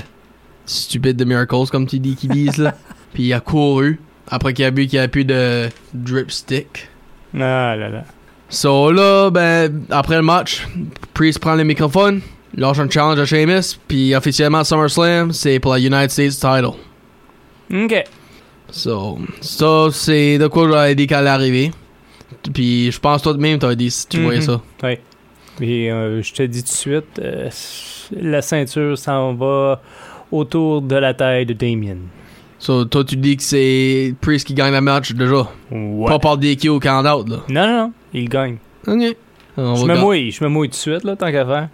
stupide 0.67 1.17
de 1.17 1.25
miracles, 1.25 1.71
comme 1.71 1.87
tu 1.87 1.99
dis 1.99 2.15
qu'ils 2.15 2.31
disent, 2.31 2.59
là. 2.59 2.75
Puis 3.13 3.25
il 3.25 3.33
a 3.33 3.41
couru. 3.41 3.99
Après 4.31 4.53
qu'il 4.55 4.65
a 4.65 4.71
vu 4.71 4.87
qu'il 4.87 4.97
n'y 4.97 5.01
avait 5.01 5.09
plus 5.09 5.25
de 5.25 5.69
drip 5.93 6.31
stick. 6.31 6.89
Ah 7.35 7.75
là 7.77 7.89
là. 7.89 8.05
So 8.49 8.91
là, 8.93 9.31
ben, 9.31 9.83
après 9.91 10.17
le 10.17 10.23
match, 10.23 10.67
Priest 11.15 11.39
prend 11.39 11.55
le 11.55 11.65
microphone, 11.65 12.21
lâche 12.57 12.79
un 12.79 12.89
challenge 12.91 13.19
à 13.21 13.25
Sheamus, 13.25 13.79
puis 13.87 14.15
officiellement 14.15 14.65
SummerSlam, 14.65 15.33
c'est 15.33 15.59
pour 15.61 15.73
la 15.73 15.79
United 15.79 16.11
States 16.11 16.33
title. 16.41 16.77
OK. 17.73 18.05
So, 18.71 19.19
ça, 19.41 19.89
c'est 19.93 20.39
de 20.39 20.47
quoi 20.47 20.69
j'avais 20.71 20.95
dit 20.95 21.07
qu'elle 21.07 21.19
allait 21.19 21.31
arriver. 21.31 21.71
Puis 22.55 22.91
je 22.93 22.99
pense 23.01 23.23
toi 23.23 23.33
de 23.35 23.39
même, 23.39 23.59
t'as 23.59 23.75
dit 23.75 23.91
si 23.91 24.07
tu 24.09 24.19
Mhm. 24.19 24.25
voyais 24.25 24.41
ça. 24.41 24.61
Ouais. 24.83 25.01
Et 25.61 25.91
euh, 25.91 26.23
je 26.23 26.33
te 26.33 26.43
dis 26.45 26.63
tout 26.63 26.69
de 26.71 26.75
suite, 26.75 27.19
euh, 27.19 27.51
la 28.13 28.41
ceinture 28.43 28.97
s'en 28.97 29.35
va 29.35 29.81
autour 30.33 30.83
de 30.83 30.97
la 30.97 31.13
taille 31.15 31.47
de 31.47 31.53
Damien. 31.53 31.97
So, 32.63 32.85
toi, 32.85 33.03
tu 33.05 33.17
dis 33.17 33.37
que 33.39 33.43
c'est 33.43 34.15
Priest 34.21 34.47
qui 34.47 34.53
gagne 34.55 34.73
le 34.75 34.81
match 34.83 35.13
déjà. 35.13 35.49
Ouais. 35.71 36.07
Pas 36.07 36.19
par 36.19 36.37
DQ 36.37 36.69
ou 36.69 36.79
count-out, 36.79 37.27
là. 37.29 37.37
Non, 37.49 37.67
non, 37.67 37.77
non, 37.87 37.93
il 38.13 38.29
gagne. 38.29 38.59
Ok. 38.87 39.17
On 39.57 39.75
Je 39.77 39.87
me 39.87 39.97
mouille, 39.99 40.31
je 40.31 40.45
me 40.45 40.49
mouille 40.51 40.69
tout 40.69 40.73
de 40.73 40.77
suite, 40.77 41.05
là, 41.05 41.17
tant 41.17 41.31
qu'à 41.33 41.45
faire. 41.47 41.69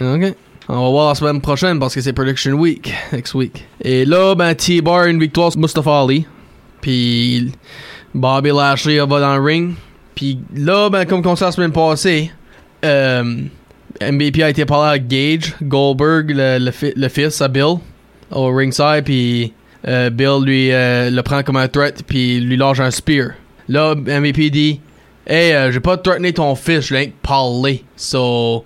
Ok. 0.00 0.34
On 0.68 0.74
va 0.84 0.90
voir 0.90 1.08
la 1.10 1.14
semaine 1.14 1.40
prochaine 1.40 1.78
parce 1.78 1.94
que 1.94 2.00
c'est 2.00 2.12
Prediction 2.12 2.52
Week, 2.54 2.92
next 3.12 3.32
week. 3.34 3.64
Et 3.80 4.04
là, 4.04 4.34
ben, 4.34 4.54
T-Bar 4.54 5.00
a 5.02 5.06
une 5.08 5.20
victoire 5.20 5.52
sur 5.52 5.60
Mustafa 5.60 6.02
Ali. 6.02 6.26
Puis 6.80 7.52
Bobby 8.14 8.50
Lashley 8.50 8.98
va 8.98 9.20
dans 9.20 9.36
le 9.36 9.42
ring. 9.42 9.74
Puis 10.14 10.38
là, 10.54 10.90
ben, 10.90 11.04
comme 11.06 11.24
on 11.24 11.36
sait 11.36 11.44
la 11.44 11.52
semaine 11.52 11.72
passée, 11.72 12.30
euh, 12.84 13.22
MVP 14.00 14.42
a 14.42 14.50
été 14.50 14.64
parlé 14.64 14.90
à 14.90 14.98
Gage 14.98 15.54
Goldberg, 15.62 16.30
le, 16.30 16.58
le, 16.58 16.70
fi- 16.72 16.92
le 16.94 17.08
fils 17.08 17.40
à 17.40 17.48
Bill, 17.48 17.76
au 18.30 18.52
ringside. 18.52 19.02
Puis 19.04 19.52
euh, 19.88 20.10
Bill 20.10 20.44
lui 20.44 20.72
euh, 20.72 21.10
le 21.10 21.22
prend 21.22 21.42
comme 21.42 21.56
un 21.56 21.68
threat, 21.68 22.02
puis 22.06 22.40
lui 22.40 22.56
lâche 22.56 22.80
un 22.80 22.90
spear. 22.90 23.30
Là, 23.68 23.94
MVP 23.94 24.50
dit 24.50 24.80
Hey, 25.26 25.52
euh, 25.52 25.70
j'ai 25.70 25.80
pas 25.80 25.96
threatené 25.96 26.32
ton 26.32 26.54
fils, 26.54 26.86
je 26.86 26.94
de 26.94 27.12
parler. 27.22 27.84
So. 27.96 28.64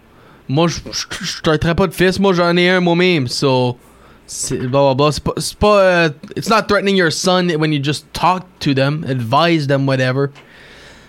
Moi, 0.49 0.69
je 0.69 1.43
traiterais 1.43 1.75
pas 1.75 1.87
de 1.87 1.95
fils. 1.95 2.19
Moi, 2.19 2.35
j'en 2.35 2.57
ai 2.57 2.69
un 2.69 2.81
moi-même. 2.81 3.26
So, 3.26 3.79
c'est 4.26 4.59
blah 4.59 4.95
blah 4.95 4.95
blah. 4.95 5.12
C'est 5.12 5.25
pas, 5.25 5.33
c'est 5.38 5.59
pas 5.59 5.81
euh, 5.81 6.11
it's 6.37 6.49
not 6.49 6.62
threatening 6.69 6.97
your 6.97 7.11
son 7.11 7.49
when 7.59 7.73
you 7.73 7.83
just 7.83 8.07
talk 8.12 8.45
to 8.61 8.75
them, 8.75 9.05
advise 9.09 9.67
them, 9.67 9.87
whatever. 9.87 10.29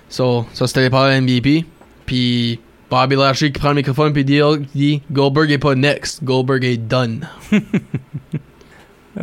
So, 0.10 0.46
ça 0.54 0.68
c'était 0.68 0.82
les 0.82 0.90
paroles 0.90 1.22
MVP. 1.22 1.66
Puis 2.06 2.60
Bobby 2.90 3.16
Lashley 3.16 3.52
qui 3.52 3.60
prend 3.60 3.70
le 3.70 3.76
microphone 3.76 4.14
puis 4.14 4.26
dit, 4.26 4.40
dit 4.76 5.02
Goldberg 5.12 5.52
est 5.52 5.58
pas 5.58 5.76
next, 5.76 6.24
Goldberg 6.24 6.64
est 6.64 6.78
done. 6.78 7.28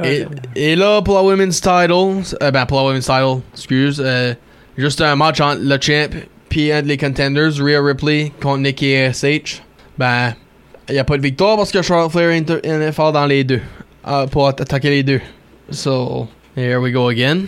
Et, 0.05 0.25
et 0.55 0.77
là, 0.77 1.03
pour 1.03 1.17
la 1.17 1.23
Women's 1.23 1.61
Title, 1.61 2.23
euh, 2.43 2.51
ben 2.51 2.65
pour 2.67 2.79
la 2.79 2.85
Women's 2.87 3.07
Title, 3.07 3.41
excuse, 3.55 4.01
euh, 4.05 4.35
juste 4.79 5.01
un 5.01 5.17
match 5.17 5.41
entre 5.41 5.61
le 5.63 5.79
champ 5.81 6.07
puis 6.49 6.73
entre 6.75 6.87
les 6.89 6.97
contenders, 6.97 7.53
Rhea 7.61 7.81
Ripley 7.81 8.33
contre 8.41 8.59
Nikki 8.59 8.95
ASH. 8.97 9.63
Ben, 9.99 10.35
il 10.89 10.95
n'y 10.95 10.99
a 10.99 11.05
pas 11.05 11.17
de 11.17 11.23
victoire 11.23 11.57
parce 11.57 11.71
que 11.71 11.83
Charlotte 11.83 12.11
Flair 12.11 12.31
est 12.31 12.93
fort 12.93 13.13
dans 13.13 13.27
les 13.27 13.45
deux, 13.45 13.61
euh, 14.09 14.27
pour 14.27 14.49
atta- 14.49 14.63
attaquer 14.63 14.91
les 14.91 15.03
deux. 15.03 15.21
So, 15.71 16.27
here 16.57 16.81
we 16.81 16.93
go 16.93 17.09
again. 17.09 17.43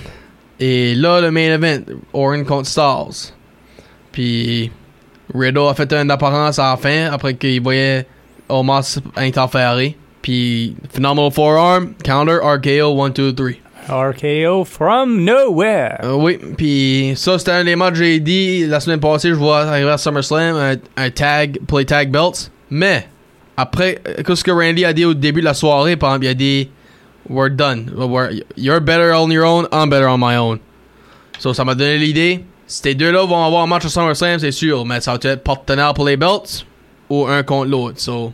Et 0.61 0.95
là, 0.95 1.21
le 1.21 1.31
main 1.33 1.53
event, 1.55 1.83
Orin 2.13 2.45
contre 2.45 2.69
Styles. 2.69 3.33
Puis, 4.13 4.71
Riddle 5.35 5.69
a 5.69 5.75
fait 5.75 5.93
une 5.93 6.11
apparence 6.11 6.59
à 6.59 6.71
la 6.71 6.77
fin 6.77 7.11
après 7.11 7.35
qu'il 7.35 7.61
voyait 7.61 8.07
Omos 8.49 8.99
interférer. 9.17 9.97
Puis, 10.23 10.77
Phenomenal 10.93 11.31
Forearm, 11.33 11.95
Counter, 12.05 12.39
RKO, 12.43 13.01
1, 13.03 13.11
2, 13.11 13.33
3. 13.35 13.51
RKO 13.89 14.65
from 14.65 15.25
nowhere. 15.25 15.99
Euh, 16.05 16.13
oui, 16.15 16.39
puis 16.57 17.15
ça, 17.17 17.37
c'était 17.39 17.51
un 17.51 17.65
des 17.65 17.75
matchs 17.75 17.95
que 17.95 17.99
j'ai 17.99 18.21
dit 18.21 18.67
la 18.67 18.79
semaine 18.79 19.01
passée. 19.01 19.31
Je 19.31 19.35
vois 19.35 19.63
arriver 19.63 19.91
à 19.91 19.99
SummerSlam 19.99 20.55
un, 20.57 20.75
un 20.97 21.11
tag 21.11 21.59
les 21.77 21.85
tag 21.85 22.11
belts. 22.13 22.51
Mais, 22.71 23.09
après, 23.57 23.99
euh, 24.07 24.35
ce 24.35 24.45
que 24.45 24.53
Randy 24.53 24.85
a 24.85 24.93
dit 24.93 25.05
au 25.05 25.15
début 25.15 25.41
de 25.41 25.47
la 25.47 25.55
soirée, 25.55 25.97
par 25.97 26.11
exemple, 26.11 26.27
il 26.27 26.29
a 26.29 26.35
dit 26.35 26.69
We're 27.29 27.51
done. 27.51 27.91
We're- 27.97 28.43
you're 28.57 28.81
better 28.81 29.13
on 29.15 29.29
your 29.31 29.45
own, 29.45 29.67
I'm 29.73 29.91
better 29.91 30.07
on 30.09 30.19
my 30.19 30.37
own. 30.37 30.59
So, 31.41 31.53
ça 31.53 31.65
m'a 31.65 31.75
donné 31.75 31.99
l'idée. 31.99 32.45
Ces 32.69 32.95
deux-là 32.95 33.25
vont 33.27 33.45
avoir 33.45 33.65
un 33.65 33.67
match 33.67 33.85
à 33.85 33.89
SummerSlam, 33.89 34.39
c'est 34.39 34.53
sûr, 34.53 34.85
mais 34.87 35.01
ça 35.01 35.13
va 35.13 35.19
être 35.31 35.43
partenaire 35.43 35.93
pour 35.93 36.05
les 36.07 36.17
belts 36.17 36.65
ou 37.11 37.27
un 37.27 37.43
contre 37.43 37.69
l'autre. 37.69 37.99
So, 38.01 38.33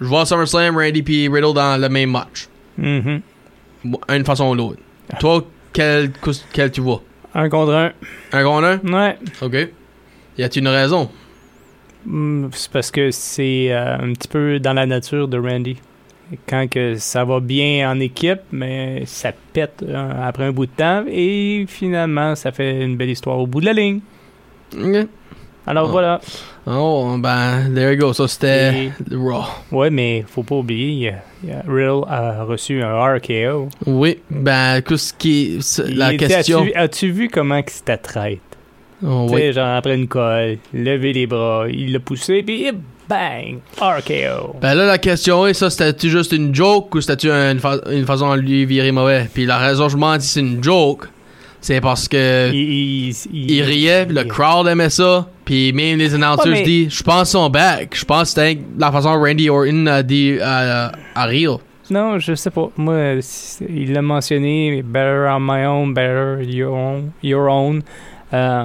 je 0.00 0.06
vois 0.06 0.24
SummerSlam, 0.26 0.76
Randy 0.76 1.02
puis 1.02 1.28
Riddle 1.28 1.54
dans 1.54 1.80
le 1.80 1.88
même 1.88 2.10
match. 2.10 2.48
Mhm. 2.76 3.20
Une 4.08 4.24
façon 4.24 4.50
ou 4.50 4.54
l'autre. 4.54 4.78
Toi, 5.20 5.44
quel, 5.72 6.12
quel 6.52 6.70
tu 6.70 6.80
vois? 6.80 7.02
Un 7.34 7.48
contre 7.48 7.72
un. 7.72 7.92
Un 8.32 8.42
contre 8.44 8.64
un? 8.66 8.78
Ouais. 8.92 9.18
Ok. 9.40 9.68
Y 10.36 10.42
a-t-il 10.42 10.62
une 10.62 10.68
raison? 10.68 11.08
Mm, 12.04 12.46
C'est 12.52 12.70
parce 12.70 12.90
que 12.90 13.10
c'est 13.10 13.68
euh, 13.70 13.96
un 13.98 14.12
petit 14.12 14.28
peu 14.28 14.58
dans 14.60 14.72
la 14.72 14.86
nature 14.86 15.28
de 15.28 15.38
Randy. 15.38 15.76
Quand 16.46 16.68
que 16.68 16.94
ça 16.96 17.24
va 17.24 17.40
bien 17.40 17.90
en 17.90 17.98
équipe, 18.00 18.40
mais 18.52 19.02
ça 19.06 19.32
pète 19.52 19.82
euh, 19.82 20.12
après 20.22 20.44
un 20.44 20.52
bout 20.52 20.66
de 20.66 20.70
temps 20.76 21.04
et 21.08 21.64
finalement 21.66 22.34
ça 22.34 22.52
fait 22.52 22.84
une 22.84 22.96
belle 22.96 23.08
histoire 23.10 23.38
au 23.38 23.46
bout 23.46 23.60
de 23.60 23.66
la 23.66 23.72
ligne. 23.72 24.00
Alors 25.68 25.86
Ah. 25.88 25.92
voilà. 25.92 26.20
Oh, 26.66 27.16
ben, 27.18 27.70
there 27.74 27.92
you 27.92 27.98
go. 27.98 28.12
Ça, 28.12 28.26
c'était 28.28 28.90
Raw. 29.12 29.44
Ouais, 29.72 29.90
mais 29.90 30.24
faut 30.26 30.42
pas 30.42 30.56
oublier, 30.56 31.14
y 31.44 31.50
a- 31.50 32.44
reçu 32.44 32.82
un 32.82 32.94
RKO. 33.16 33.68
Oui, 33.86 34.18
ben, 34.30 34.80
qu'est-ce 34.82 35.12
qui. 35.14 35.58
La 35.94 36.12
était- 36.12 36.26
question. 36.26 36.60
As-tu 36.62 36.74
as-tu 36.74 37.10
vu 37.10 37.28
comment 37.28 37.60
c'était 37.66 37.96
traite? 37.96 38.40
Oh, 39.04 39.26
Tu 39.28 39.34
oui. 39.34 39.40
sais, 39.42 39.52
genre 39.52 39.76
après 39.76 39.94
une 39.94 40.08
colle, 40.08 40.58
lever 40.74 41.12
les 41.12 41.26
bras, 41.26 41.66
il 41.70 41.92
l'a 41.92 42.00
poussé, 42.00 42.42
puis 42.42 42.66
hip, 42.66 42.74
bang, 43.08 43.58
RKO. 43.80 44.56
Ben 44.60 44.74
là, 44.74 44.86
la 44.86 44.98
question 44.98 45.46
est, 45.46 45.54
ça, 45.54 45.70
c'était-tu 45.70 46.10
juste 46.10 46.32
une 46.32 46.52
joke 46.54 46.94
ou 46.96 47.00
c'était-tu 47.00 47.30
une, 47.30 47.60
fa- 47.60 47.78
une 47.92 48.04
façon 48.06 48.34
de 48.34 48.40
lui 48.40 48.64
virer 48.66 48.90
mauvais? 48.90 49.28
Puis 49.32 49.46
la 49.46 49.58
raison, 49.58 49.88
je 49.88 49.96
m'en 49.96 50.16
dis, 50.16 50.26
c'est 50.26 50.40
une 50.40 50.62
joke. 50.64 51.06
C'est 51.60 51.80
parce 51.80 52.06
que. 52.08 52.50
il, 52.52 53.08
il, 53.10 53.50
il 53.50 53.62
riait, 53.62 54.04
le 54.06 54.24
crowd 54.24 54.66
aimait 54.68 54.90
ça, 54.90 55.28
puis 55.44 55.72
même 55.72 55.98
les 55.98 56.14
announcers 56.14 56.52
Ouais, 56.52 56.62
disent, 56.62 56.92
je 56.92 57.02
pense 57.02 57.30
son 57.30 57.50
back. 57.50 57.96
Je 57.96 58.04
pense 58.04 58.34
que 58.34 58.40
c'était 58.40 58.58
la 58.78 58.92
façon 58.92 59.12
dont 59.14 59.20
Randy 59.20 59.50
Orton 59.50 59.86
a 59.86 60.02
dit 60.02 60.38
à, 60.40 60.92
à 61.14 61.24
rire. 61.24 61.58
Non, 61.90 62.18
je 62.18 62.34
sais 62.34 62.50
pas. 62.50 62.70
Moi, 62.76 63.14
il 63.68 63.92
l'a 63.92 64.02
mentionné, 64.02 64.82
better 64.82 65.26
on 65.30 65.40
my 65.40 65.64
own, 65.64 65.94
better 65.94 66.42
your 66.44 66.74
own. 66.74 67.10
Your 67.22 67.48
own. 67.50 67.82
Euh, 68.32 68.64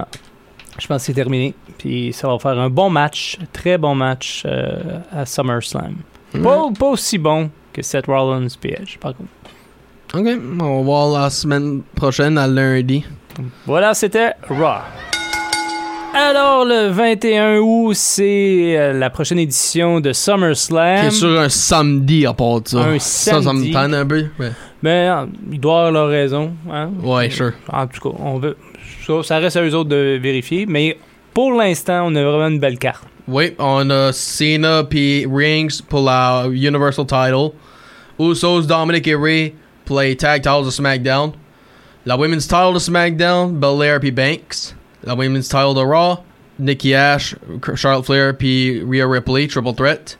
je 0.78 0.88
pense 0.88 1.02
que 1.02 1.06
c'est 1.06 1.14
terminé. 1.14 1.54
Puis 1.78 2.12
ça 2.14 2.28
va 2.28 2.38
faire 2.38 2.60
un 2.60 2.70
bon 2.70 2.90
match, 2.90 3.38
très 3.54 3.78
bon 3.78 3.96
match 3.96 4.44
euh, 4.46 5.00
à 5.12 5.26
SummerSlam. 5.26 5.96
Pas, 6.42 6.70
pas 6.78 6.88
aussi 6.88 7.18
bon 7.18 7.50
que 7.72 7.82
Seth 7.82 8.08
Rollins 8.08 8.48
puis 8.60 8.72
Edge, 8.72 8.98
par 8.98 9.16
contre. 9.16 9.30
Ok, 10.15 10.27
on 10.62 10.77
va 10.77 10.82
voir 10.84 11.24
la 11.24 11.29
semaine 11.32 11.82
prochaine 11.96 12.38
à 12.38 12.46
lundi. 12.46 13.03
Voilà, 13.65 13.96
c'était 13.96 14.34
Raw. 14.48 14.82
Alors, 16.13 16.65
le 16.65 16.89
21 16.89 17.58
août, 17.58 17.96
c'est 17.96 18.77
euh, 18.77 18.93
la 18.93 19.10
prochaine 19.10 19.39
édition 19.39 20.00
de 20.00 20.13
SummerSlam. 20.13 21.00
Qui 21.01 21.05
est 21.08 21.12
sur 21.17 21.39
un 21.39 21.50
samedi 21.50 22.27
à 22.27 22.34
part 22.34 22.62
de 22.62 22.67
ça. 22.67 22.77
Un 22.82 23.00
Ça, 23.00 23.41
ça 23.41 23.53
me 23.53 23.72
samedi. 23.72 23.75
un 23.75 24.05
peu. 24.05 24.25
Mais 24.84 25.10
euh, 25.10 25.25
ils 25.51 25.60
doivent 25.60 25.88
avoir 25.88 25.91
leur 25.91 26.10
raison. 26.10 26.51
Hein? 26.72 26.91
ouais 27.01 27.32
sure. 27.32 27.53
En 27.72 27.88
tout 27.88 28.12
cas, 28.12 28.15
on 28.20 28.38
veut, 28.38 28.55
ça, 29.08 29.24
ça 29.24 29.38
reste 29.39 29.58
à 29.58 29.63
eux 29.63 29.74
autres 29.74 29.89
de 29.89 30.20
vérifier. 30.22 30.67
Mais 30.67 30.96
pour 31.34 31.53
l'instant, 31.53 32.05
on 32.05 32.15
a 32.15 32.24
vraiment 32.24 32.50
une 32.50 32.60
belle 32.60 32.77
carte. 32.77 33.03
Oui, 33.27 33.55
on 33.58 33.89
a 33.89 34.12
Cena 34.13 34.84
puis 34.84 35.25
Rings 35.25 35.82
pour 35.89 36.03
la 36.03 36.46
Universal 36.51 37.08
Title. 37.08 37.50
Usos, 38.20 38.67
Dominic 38.67 39.08
et 39.08 39.15
Ray 39.15 39.53
les 39.90 40.16
Tag 40.16 40.44
Titles 40.44 40.68
of 40.68 40.74
SmackDown. 40.74 41.34
La 42.06 42.18
Women's 42.18 42.48
Title 42.48 42.74
de 42.74 42.80
SmackDown, 42.80 43.60
Belair 43.60 44.00
P. 44.00 44.12
Banks. 44.12 44.75
La 45.04 45.16
Women's 45.16 45.48
Title 45.48 45.74
de 45.74 45.82
Raw, 45.82 46.24
Nikki 46.60 46.94
Ash, 46.94 47.36
Charlotte 47.75 48.06
Flair 48.06 48.38
puis 48.38 48.82
Rhea 48.84 49.06
Ripley, 49.06 49.48
Triple 49.48 49.74
Threat. 49.74 50.18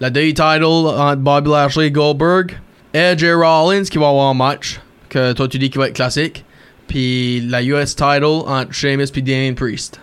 La 0.00 0.10
Day 0.10 0.32
Title 0.32 0.86
entre 0.88 1.22
Bobby 1.22 1.50
Lashley 1.50 1.90
Goldberg. 1.90 2.58
Edge 2.92 3.22
et 3.22 3.34
Rollins 3.34 3.84
qui 3.84 3.98
va 3.98 4.08
avoir 4.08 4.30
un 4.30 4.34
match 4.34 4.80
que 5.08 5.32
toi 5.32 5.48
tu 5.48 5.58
dis 5.58 5.68
qu'il 5.70 5.80
va 5.80 5.88
être 5.88 5.94
classique. 5.94 6.44
Puis 6.86 7.40
la 7.40 7.62
US 7.62 7.96
Title 7.96 8.44
entre 8.46 8.72
Sheamus 8.72 9.08
puis 9.12 9.22
Damien 9.22 9.54
Priest. 9.54 10.00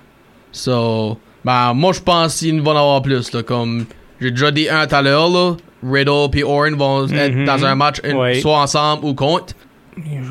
So, 0.52 1.18
ben, 1.44 1.74
moi, 1.74 1.94
je 1.94 2.02
pense 2.02 2.40
qu'il 2.40 2.62
va 2.62 2.72
en 2.72 2.78
avoir 2.78 3.02
plus, 3.02 3.32
là. 3.32 3.44
Comme, 3.44 3.86
j'ai 4.20 4.32
déjà 4.32 4.52
dit 4.52 4.70
un 4.70 4.86
tout 4.86 4.96
à 4.96 5.02
l'heure. 5.02 5.58
Riddle 5.84 6.30
puis 6.32 6.44
Orton 6.44 6.76
vont 6.78 7.08
être 7.08 7.36
Mhm. 7.36 7.46
dans 7.46 7.66
un 7.66 7.76
match, 7.76 7.98
une- 8.04 8.18
Ouais. 8.18 8.40
soit 8.40 8.60
ensemble 8.60 9.06
ou 9.06 9.14
contre. 9.14 9.54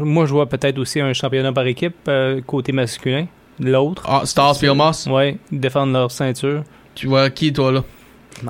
Moi, 0.01 0.27
je 0.27 0.33
vois 0.33 0.47
peut-être 0.49 0.79
aussi 0.79 1.01
un 1.01 1.13
championnat 1.13 1.53
par 1.53 1.67
équipe 1.67 1.97
euh, 2.09 2.41
côté 2.47 2.73
masculin. 2.73 3.27
L'autre. 3.59 4.03
Ah, 4.09 4.23
Stars 4.25 4.57
puis 4.59 4.69
Omos? 4.69 5.07
Ouais, 5.09 5.37
défendre 5.53 5.93
leur 5.93 6.11
ceinture. 6.11 6.63
Tu 6.95 7.07
vois 7.07 7.29
qui, 7.31 7.53
toi, 7.53 7.71
là? 7.73 7.85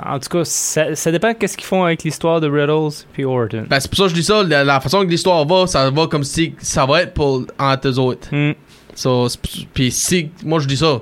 En 0.06 0.18
tout 0.20 0.28
cas, 0.28 0.44
ça, 0.44 0.94
ça 0.94 1.10
dépend 1.10 1.32
de 1.32 1.36
qu'est-ce 1.36 1.56
qu'ils 1.56 1.66
font 1.66 1.82
avec 1.84 2.04
l'histoire 2.04 2.40
de 2.40 2.48
Riddles 2.48 2.94
puis 3.12 3.24
Orton. 3.24 3.64
Ben, 3.68 3.80
c'est 3.80 3.88
pour 3.90 3.96
ça 3.96 4.04
que 4.04 4.10
je 4.10 4.14
dis 4.14 4.22
ça. 4.22 4.44
La, 4.44 4.62
la 4.62 4.78
façon 4.78 5.00
que 5.00 5.10
l'histoire 5.10 5.44
va, 5.46 5.66
ça 5.66 5.90
va 5.90 6.06
comme 6.06 6.22
si 6.22 6.54
ça 6.58 6.86
va 6.86 7.02
être 7.02 7.12
pour 7.14 7.44
entre 7.58 7.88
eux 7.88 7.98
autres. 7.98 8.28
Hmm. 8.30 8.52
So, 8.94 9.26
puis 9.74 9.90
si, 9.90 10.30
moi, 10.44 10.60
je 10.60 10.68
dis 10.68 10.76
ça. 10.76 11.00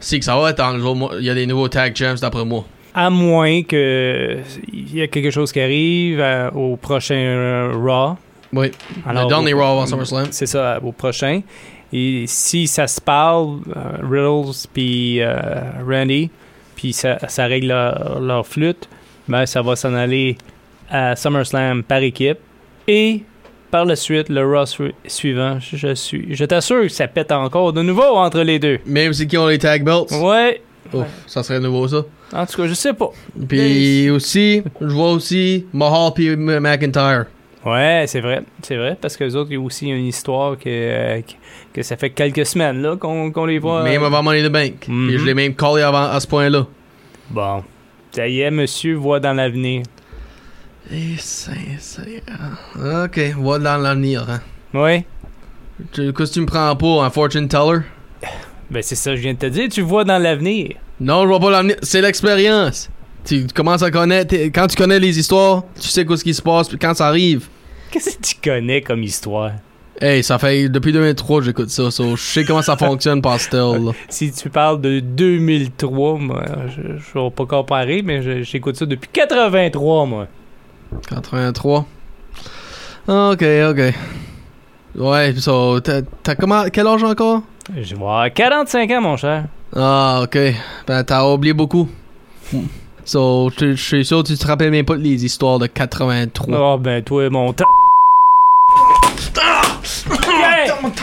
Si 0.00 0.18
que 0.18 0.24
ça 0.24 0.36
va 0.36 0.50
être 0.50 0.60
entre 0.60 0.78
eux 0.78 0.84
autres, 0.84 1.16
il 1.20 1.24
y 1.26 1.30
a 1.30 1.34
des 1.34 1.46
nouveaux 1.46 1.68
tag 1.68 1.94
champs 1.96 2.14
d'après 2.20 2.44
moi. 2.44 2.64
À 2.94 3.10
moins 3.10 3.62
que 3.62 4.38
il 4.72 4.94
y 4.96 5.02
a 5.02 5.08
quelque 5.08 5.30
chose 5.30 5.50
qui 5.52 5.60
arrive 5.60 6.20
euh, 6.20 6.50
au 6.52 6.76
prochain 6.76 7.14
euh, 7.16 7.72
Raw. 7.74 8.16
Oui. 8.52 8.70
Alors, 9.04 9.24
le 9.24 9.28
dernier 9.28 9.52
Raw 9.52 9.62
avant 9.62 9.86
SummerSlam. 9.86 10.26
C'est 10.30 10.46
ça, 10.46 10.78
au 10.82 10.92
prochain. 10.92 11.40
Et 11.92 12.24
si 12.28 12.66
ça 12.68 12.86
se 12.86 13.00
parle, 13.00 13.58
euh, 13.76 13.82
Riddles 14.08 14.68
puis 14.72 15.20
euh, 15.20 15.34
Randy, 15.88 16.30
puis 16.76 16.92
ça, 16.92 17.18
ça 17.28 17.46
règle 17.46 17.68
leur, 17.68 18.20
leur 18.20 18.46
flûte, 18.46 18.88
ben 19.28 19.44
ça 19.46 19.60
va 19.62 19.74
s'en 19.76 19.94
aller 19.94 20.36
à 20.90 21.16
SummerSlam 21.16 21.82
par 21.82 21.98
équipe. 21.98 22.38
Et 22.86 23.22
par 23.70 23.84
la 23.86 23.96
suite, 23.96 24.28
le 24.28 24.44
Raw 24.46 24.66
su- 24.66 24.94
suivant, 25.06 25.58
je, 25.60 25.94
suis, 25.94 26.32
je 26.34 26.44
t'assure 26.44 26.82
que 26.82 26.88
ça 26.88 27.08
pète 27.08 27.32
encore 27.32 27.72
de 27.72 27.82
nouveau 27.82 28.02
entre 28.16 28.40
les 28.42 28.60
deux. 28.60 28.78
Même 28.86 29.12
si 29.12 29.26
qui 29.26 29.36
ont 29.36 29.48
les 29.48 29.58
tag 29.58 29.82
belts. 29.84 30.12
Ouais. 30.12 30.62
Oh, 30.92 31.02
ça 31.26 31.42
serait 31.42 31.58
nouveau, 31.58 31.88
ça. 31.88 32.04
En 32.34 32.46
tout 32.46 32.56
cas, 32.60 32.66
je 32.68 32.74
sais 32.74 32.92
pas. 32.92 33.10
Puis 33.48 34.10
aussi, 34.10 34.62
je 34.80 34.86
vois 34.86 35.12
aussi 35.12 35.66
Mahal 35.72 36.12
puis 36.14 36.34
McIntyre. 36.36 37.26
Ouais, 37.64 38.04
c'est 38.08 38.20
vrai, 38.20 38.42
c'est 38.62 38.76
vrai, 38.76 38.98
parce 39.00 39.16
que 39.16 39.24
les 39.24 39.34
autres, 39.36 39.50
il 39.50 39.54
y 39.54 39.56
a 39.56 39.60
aussi 39.60 39.88
une 39.88 40.04
histoire 40.04 40.58
que, 40.58 40.64
euh, 40.66 41.20
que, 41.72 41.82
ça 41.82 41.96
fait 41.96 42.10
quelques 42.10 42.44
semaines 42.44 42.82
là 42.82 42.96
qu'on 42.96 43.30
qu'on 43.30 43.46
les 43.46 43.58
voit. 43.58 43.82
Même 43.84 44.02
avant 44.02 44.22
Money 44.22 44.42
in 44.44 44.48
the 44.48 44.52
Bank. 44.52 44.86
Mhm. 44.86 45.08
Puis 45.08 45.18
je 45.18 45.24
l'ai 45.24 45.32
même 45.32 45.54
collé 45.54 45.82
avant 45.82 46.10
à 46.10 46.20
ce 46.20 46.26
point-là. 46.26 46.66
Bon, 47.30 47.64
ça 48.10 48.28
y 48.28 48.40
est, 48.40 48.50
monsieur 48.50 48.96
voit 48.96 49.18
dans 49.20 49.32
l'avenir. 49.32 49.82
Et 50.92 51.14
c'est. 51.16 51.52
c'est- 51.78 52.22
ah. 52.30 53.04
Ok, 53.06 53.18
va 53.38 53.58
dans 53.58 53.78
l'avenir. 53.78 54.26
Hein. 54.28 54.40
Tu- 55.92 56.12
Qu'est-ce 56.12 56.30
que 56.30 56.34
tu 56.34 56.40
me 56.42 56.46
prends 56.46 56.76
pour 56.76 57.02
un 57.02 57.08
fortune 57.10 57.48
teller? 57.48 57.80
ben 58.70 58.82
c'est 58.82 58.94
ça 58.94 59.10
que 59.12 59.16
je 59.16 59.22
viens 59.22 59.32
de 59.34 59.38
te 59.38 59.46
dire, 59.46 59.68
tu 59.70 59.80
vois 59.80 60.04
dans 60.04 60.18
l'avenir. 60.18 60.74
Non, 61.00 61.22
je 61.22 61.28
vois 61.28 61.40
pas. 61.40 61.62
C'est 61.82 62.00
l'expérience. 62.00 62.90
Tu 63.24 63.46
commences 63.54 63.82
à 63.82 63.90
connaître. 63.90 64.34
Quand 64.54 64.66
tu 64.66 64.76
connais 64.76 64.98
les 64.98 65.18
histoires, 65.18 65.64
tu 65.80 65.88
sais 65.88 66.04
quoi 66.04 66.16
ce 66.16 66.24
qui 66.24 66.34
se 66.34 66.42
passe. 66.42 66.68
Puis 66.68 66.78
quand 66.78 66.94
ça 66.94 67.06
arrive. 67.08 67.48
Qu'est-ce 67.90 68.16
que 68.16 68.22
tu 68.22 68.34
connais 68.42 68.82
comme 68.82 69.02
histoire? 69.02 69.52
Hey, 70.00 70.24
ça 70.24 70.38
fait 70.38 70.68
depuis 70.68 70.92
2003 70.92 71.38
que 71.38 71.44
j'écoute 71.46 71.70
ça. 71.70 71.90
so 71.90 72.16
je 72.16 72.22
sais 72.22 72.44
comment 72.44 72.62
ça 72.62 72.76
fonctionne 72.76 73.22
là. 73.22 73.92
Si 74.08 74.32
tu 74.32 74.50
parles 74.50 74.80
de 74.80 74.98
2003, 74.98 76.18
moi, 76.18 76.44
je, 76.66 76.82
je 76.98 77.18
vais 77.18 77.30
pas 77.30 77.46
comparer, 77.46 78.02
mais 78.02 78.42
j'écoute 78.42 78.76
ça 78.76 78.86
depuis 78.86 79.08
83, 79.12 80.06
moi. 80.06 80.26
83. 81.08 81.86
Ok, 83.06 83.44
ok. 83.70 83.94
Ouais, 84.96 85.34
so, 85.36 85.80
t'as 85.80 86.02
t'as 86.22 86.34
comment. 86.34 86.64
Quel 86.72 86.86
âge 86.86 87.04
encore? 87.04 87.42
Je 87.76 87.94
vais 87.94 88.00
avoir 88.00 88.32
45 88.32 88.90
ans, 88.90 89.00
mon 89.00 89.16
cher. 89.16 89.44
Ah, 89.76 90.20
ok. 90.22 90.38
Ben, 90.86 91.02
t'as 91.04 91.24
oublié 91.24 91.52
beaucoup. 91.52 91.88
So, 93.04 93.50
je 93.58 93.74
je 93.74 93.82
suis 93.82 94.04
sûr 94.04 94.22
que 94.22 94.28
tu 94.28 94.36
te 94.38 94.46
rappelles 94.46 94.70
même 94.70 94.84
pas 94.84 94.94
les 94.96 95.24
histoires 95.24 95.58
de 95.58 95.66
83. 95.66 96.58
Oh, 96.58 96.78
ben, 96.78 97.02
toi, 97.02 97.28
mon 97.30 97.52
temps. 97.52 97.64
Euh, 100.06 100.94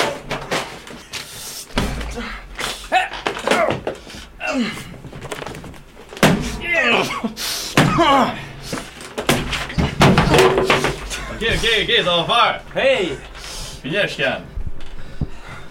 Ok, 0.00 0.17
ok, 11.68 11.88
ok, 11.88 12.04
ça 12.04 12.16
va 12.16 12.24
faire. 12.24 12.82
Hey! 12.82 13.12
Fini 13.82 13.94
la 13.94 14.06
chicane. 14.06 14.42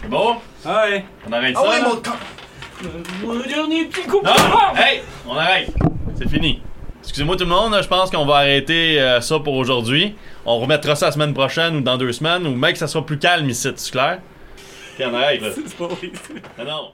C'est 0.02 0.10
bon? 0.10 0.36
Ouais. 0.66 1.06
On 1.28 1.32
arrête 1.34 1.56
ça? 1.56 1.64
là? 1.64 1.94
Mon 3.24 3.36
dernier 3.40 3.86
petit 3.86 4.08
coup. 4.08 4.22
Non! 4.24 4.76
Hey! 4.76 5.02
On 5.28 5.36
arrête! 5.36 5.72
C'est 6.18 6.30
fini. 6.30 6.62
Excusez-moi 7.02 7.38
tout 7.38 7.46
le 7.46 7.50
monde, 7.50 7.78
je 7.82 7.88
pense 7.88 8.12
qu'on 8.12 8.26
va 8.26 8.38
arrêter 8.38 9.00
euh, 9.00 9.22
ça 9.22 9.40
pour 9.40 9.54
aujourd'hui. 9.54 10.16
On 10.46 10.60
remettra 10.60 10.96
ça 10.96 11.08
la 11.08 11.12
semaine 11.14 11.34
prochaine 11.34 11.78
ou 11.78 11.82
dans 11.82 11.98
deux 11.98 12.12
semaines, 12.12 12.46
ou 12.46 12.54
mec, 12.54 12.76
ça 12.76 12.88
sera 12.88 13.06
plus 13.06 13.18
calme 13.18 13.50
ici, 13.50 13.70
c'est 13.76 13.92
clair? 13.92 14.20
Ok, 15.00 15.06
on 15.10 15.14
arrête 15.14 15.42
là. 15.42 15.48
C'est 15.66 15.78
pas 15.78 15.88
vrai. 15.88 16.12
Non, 16.60 16.66
non. 16.66 16.92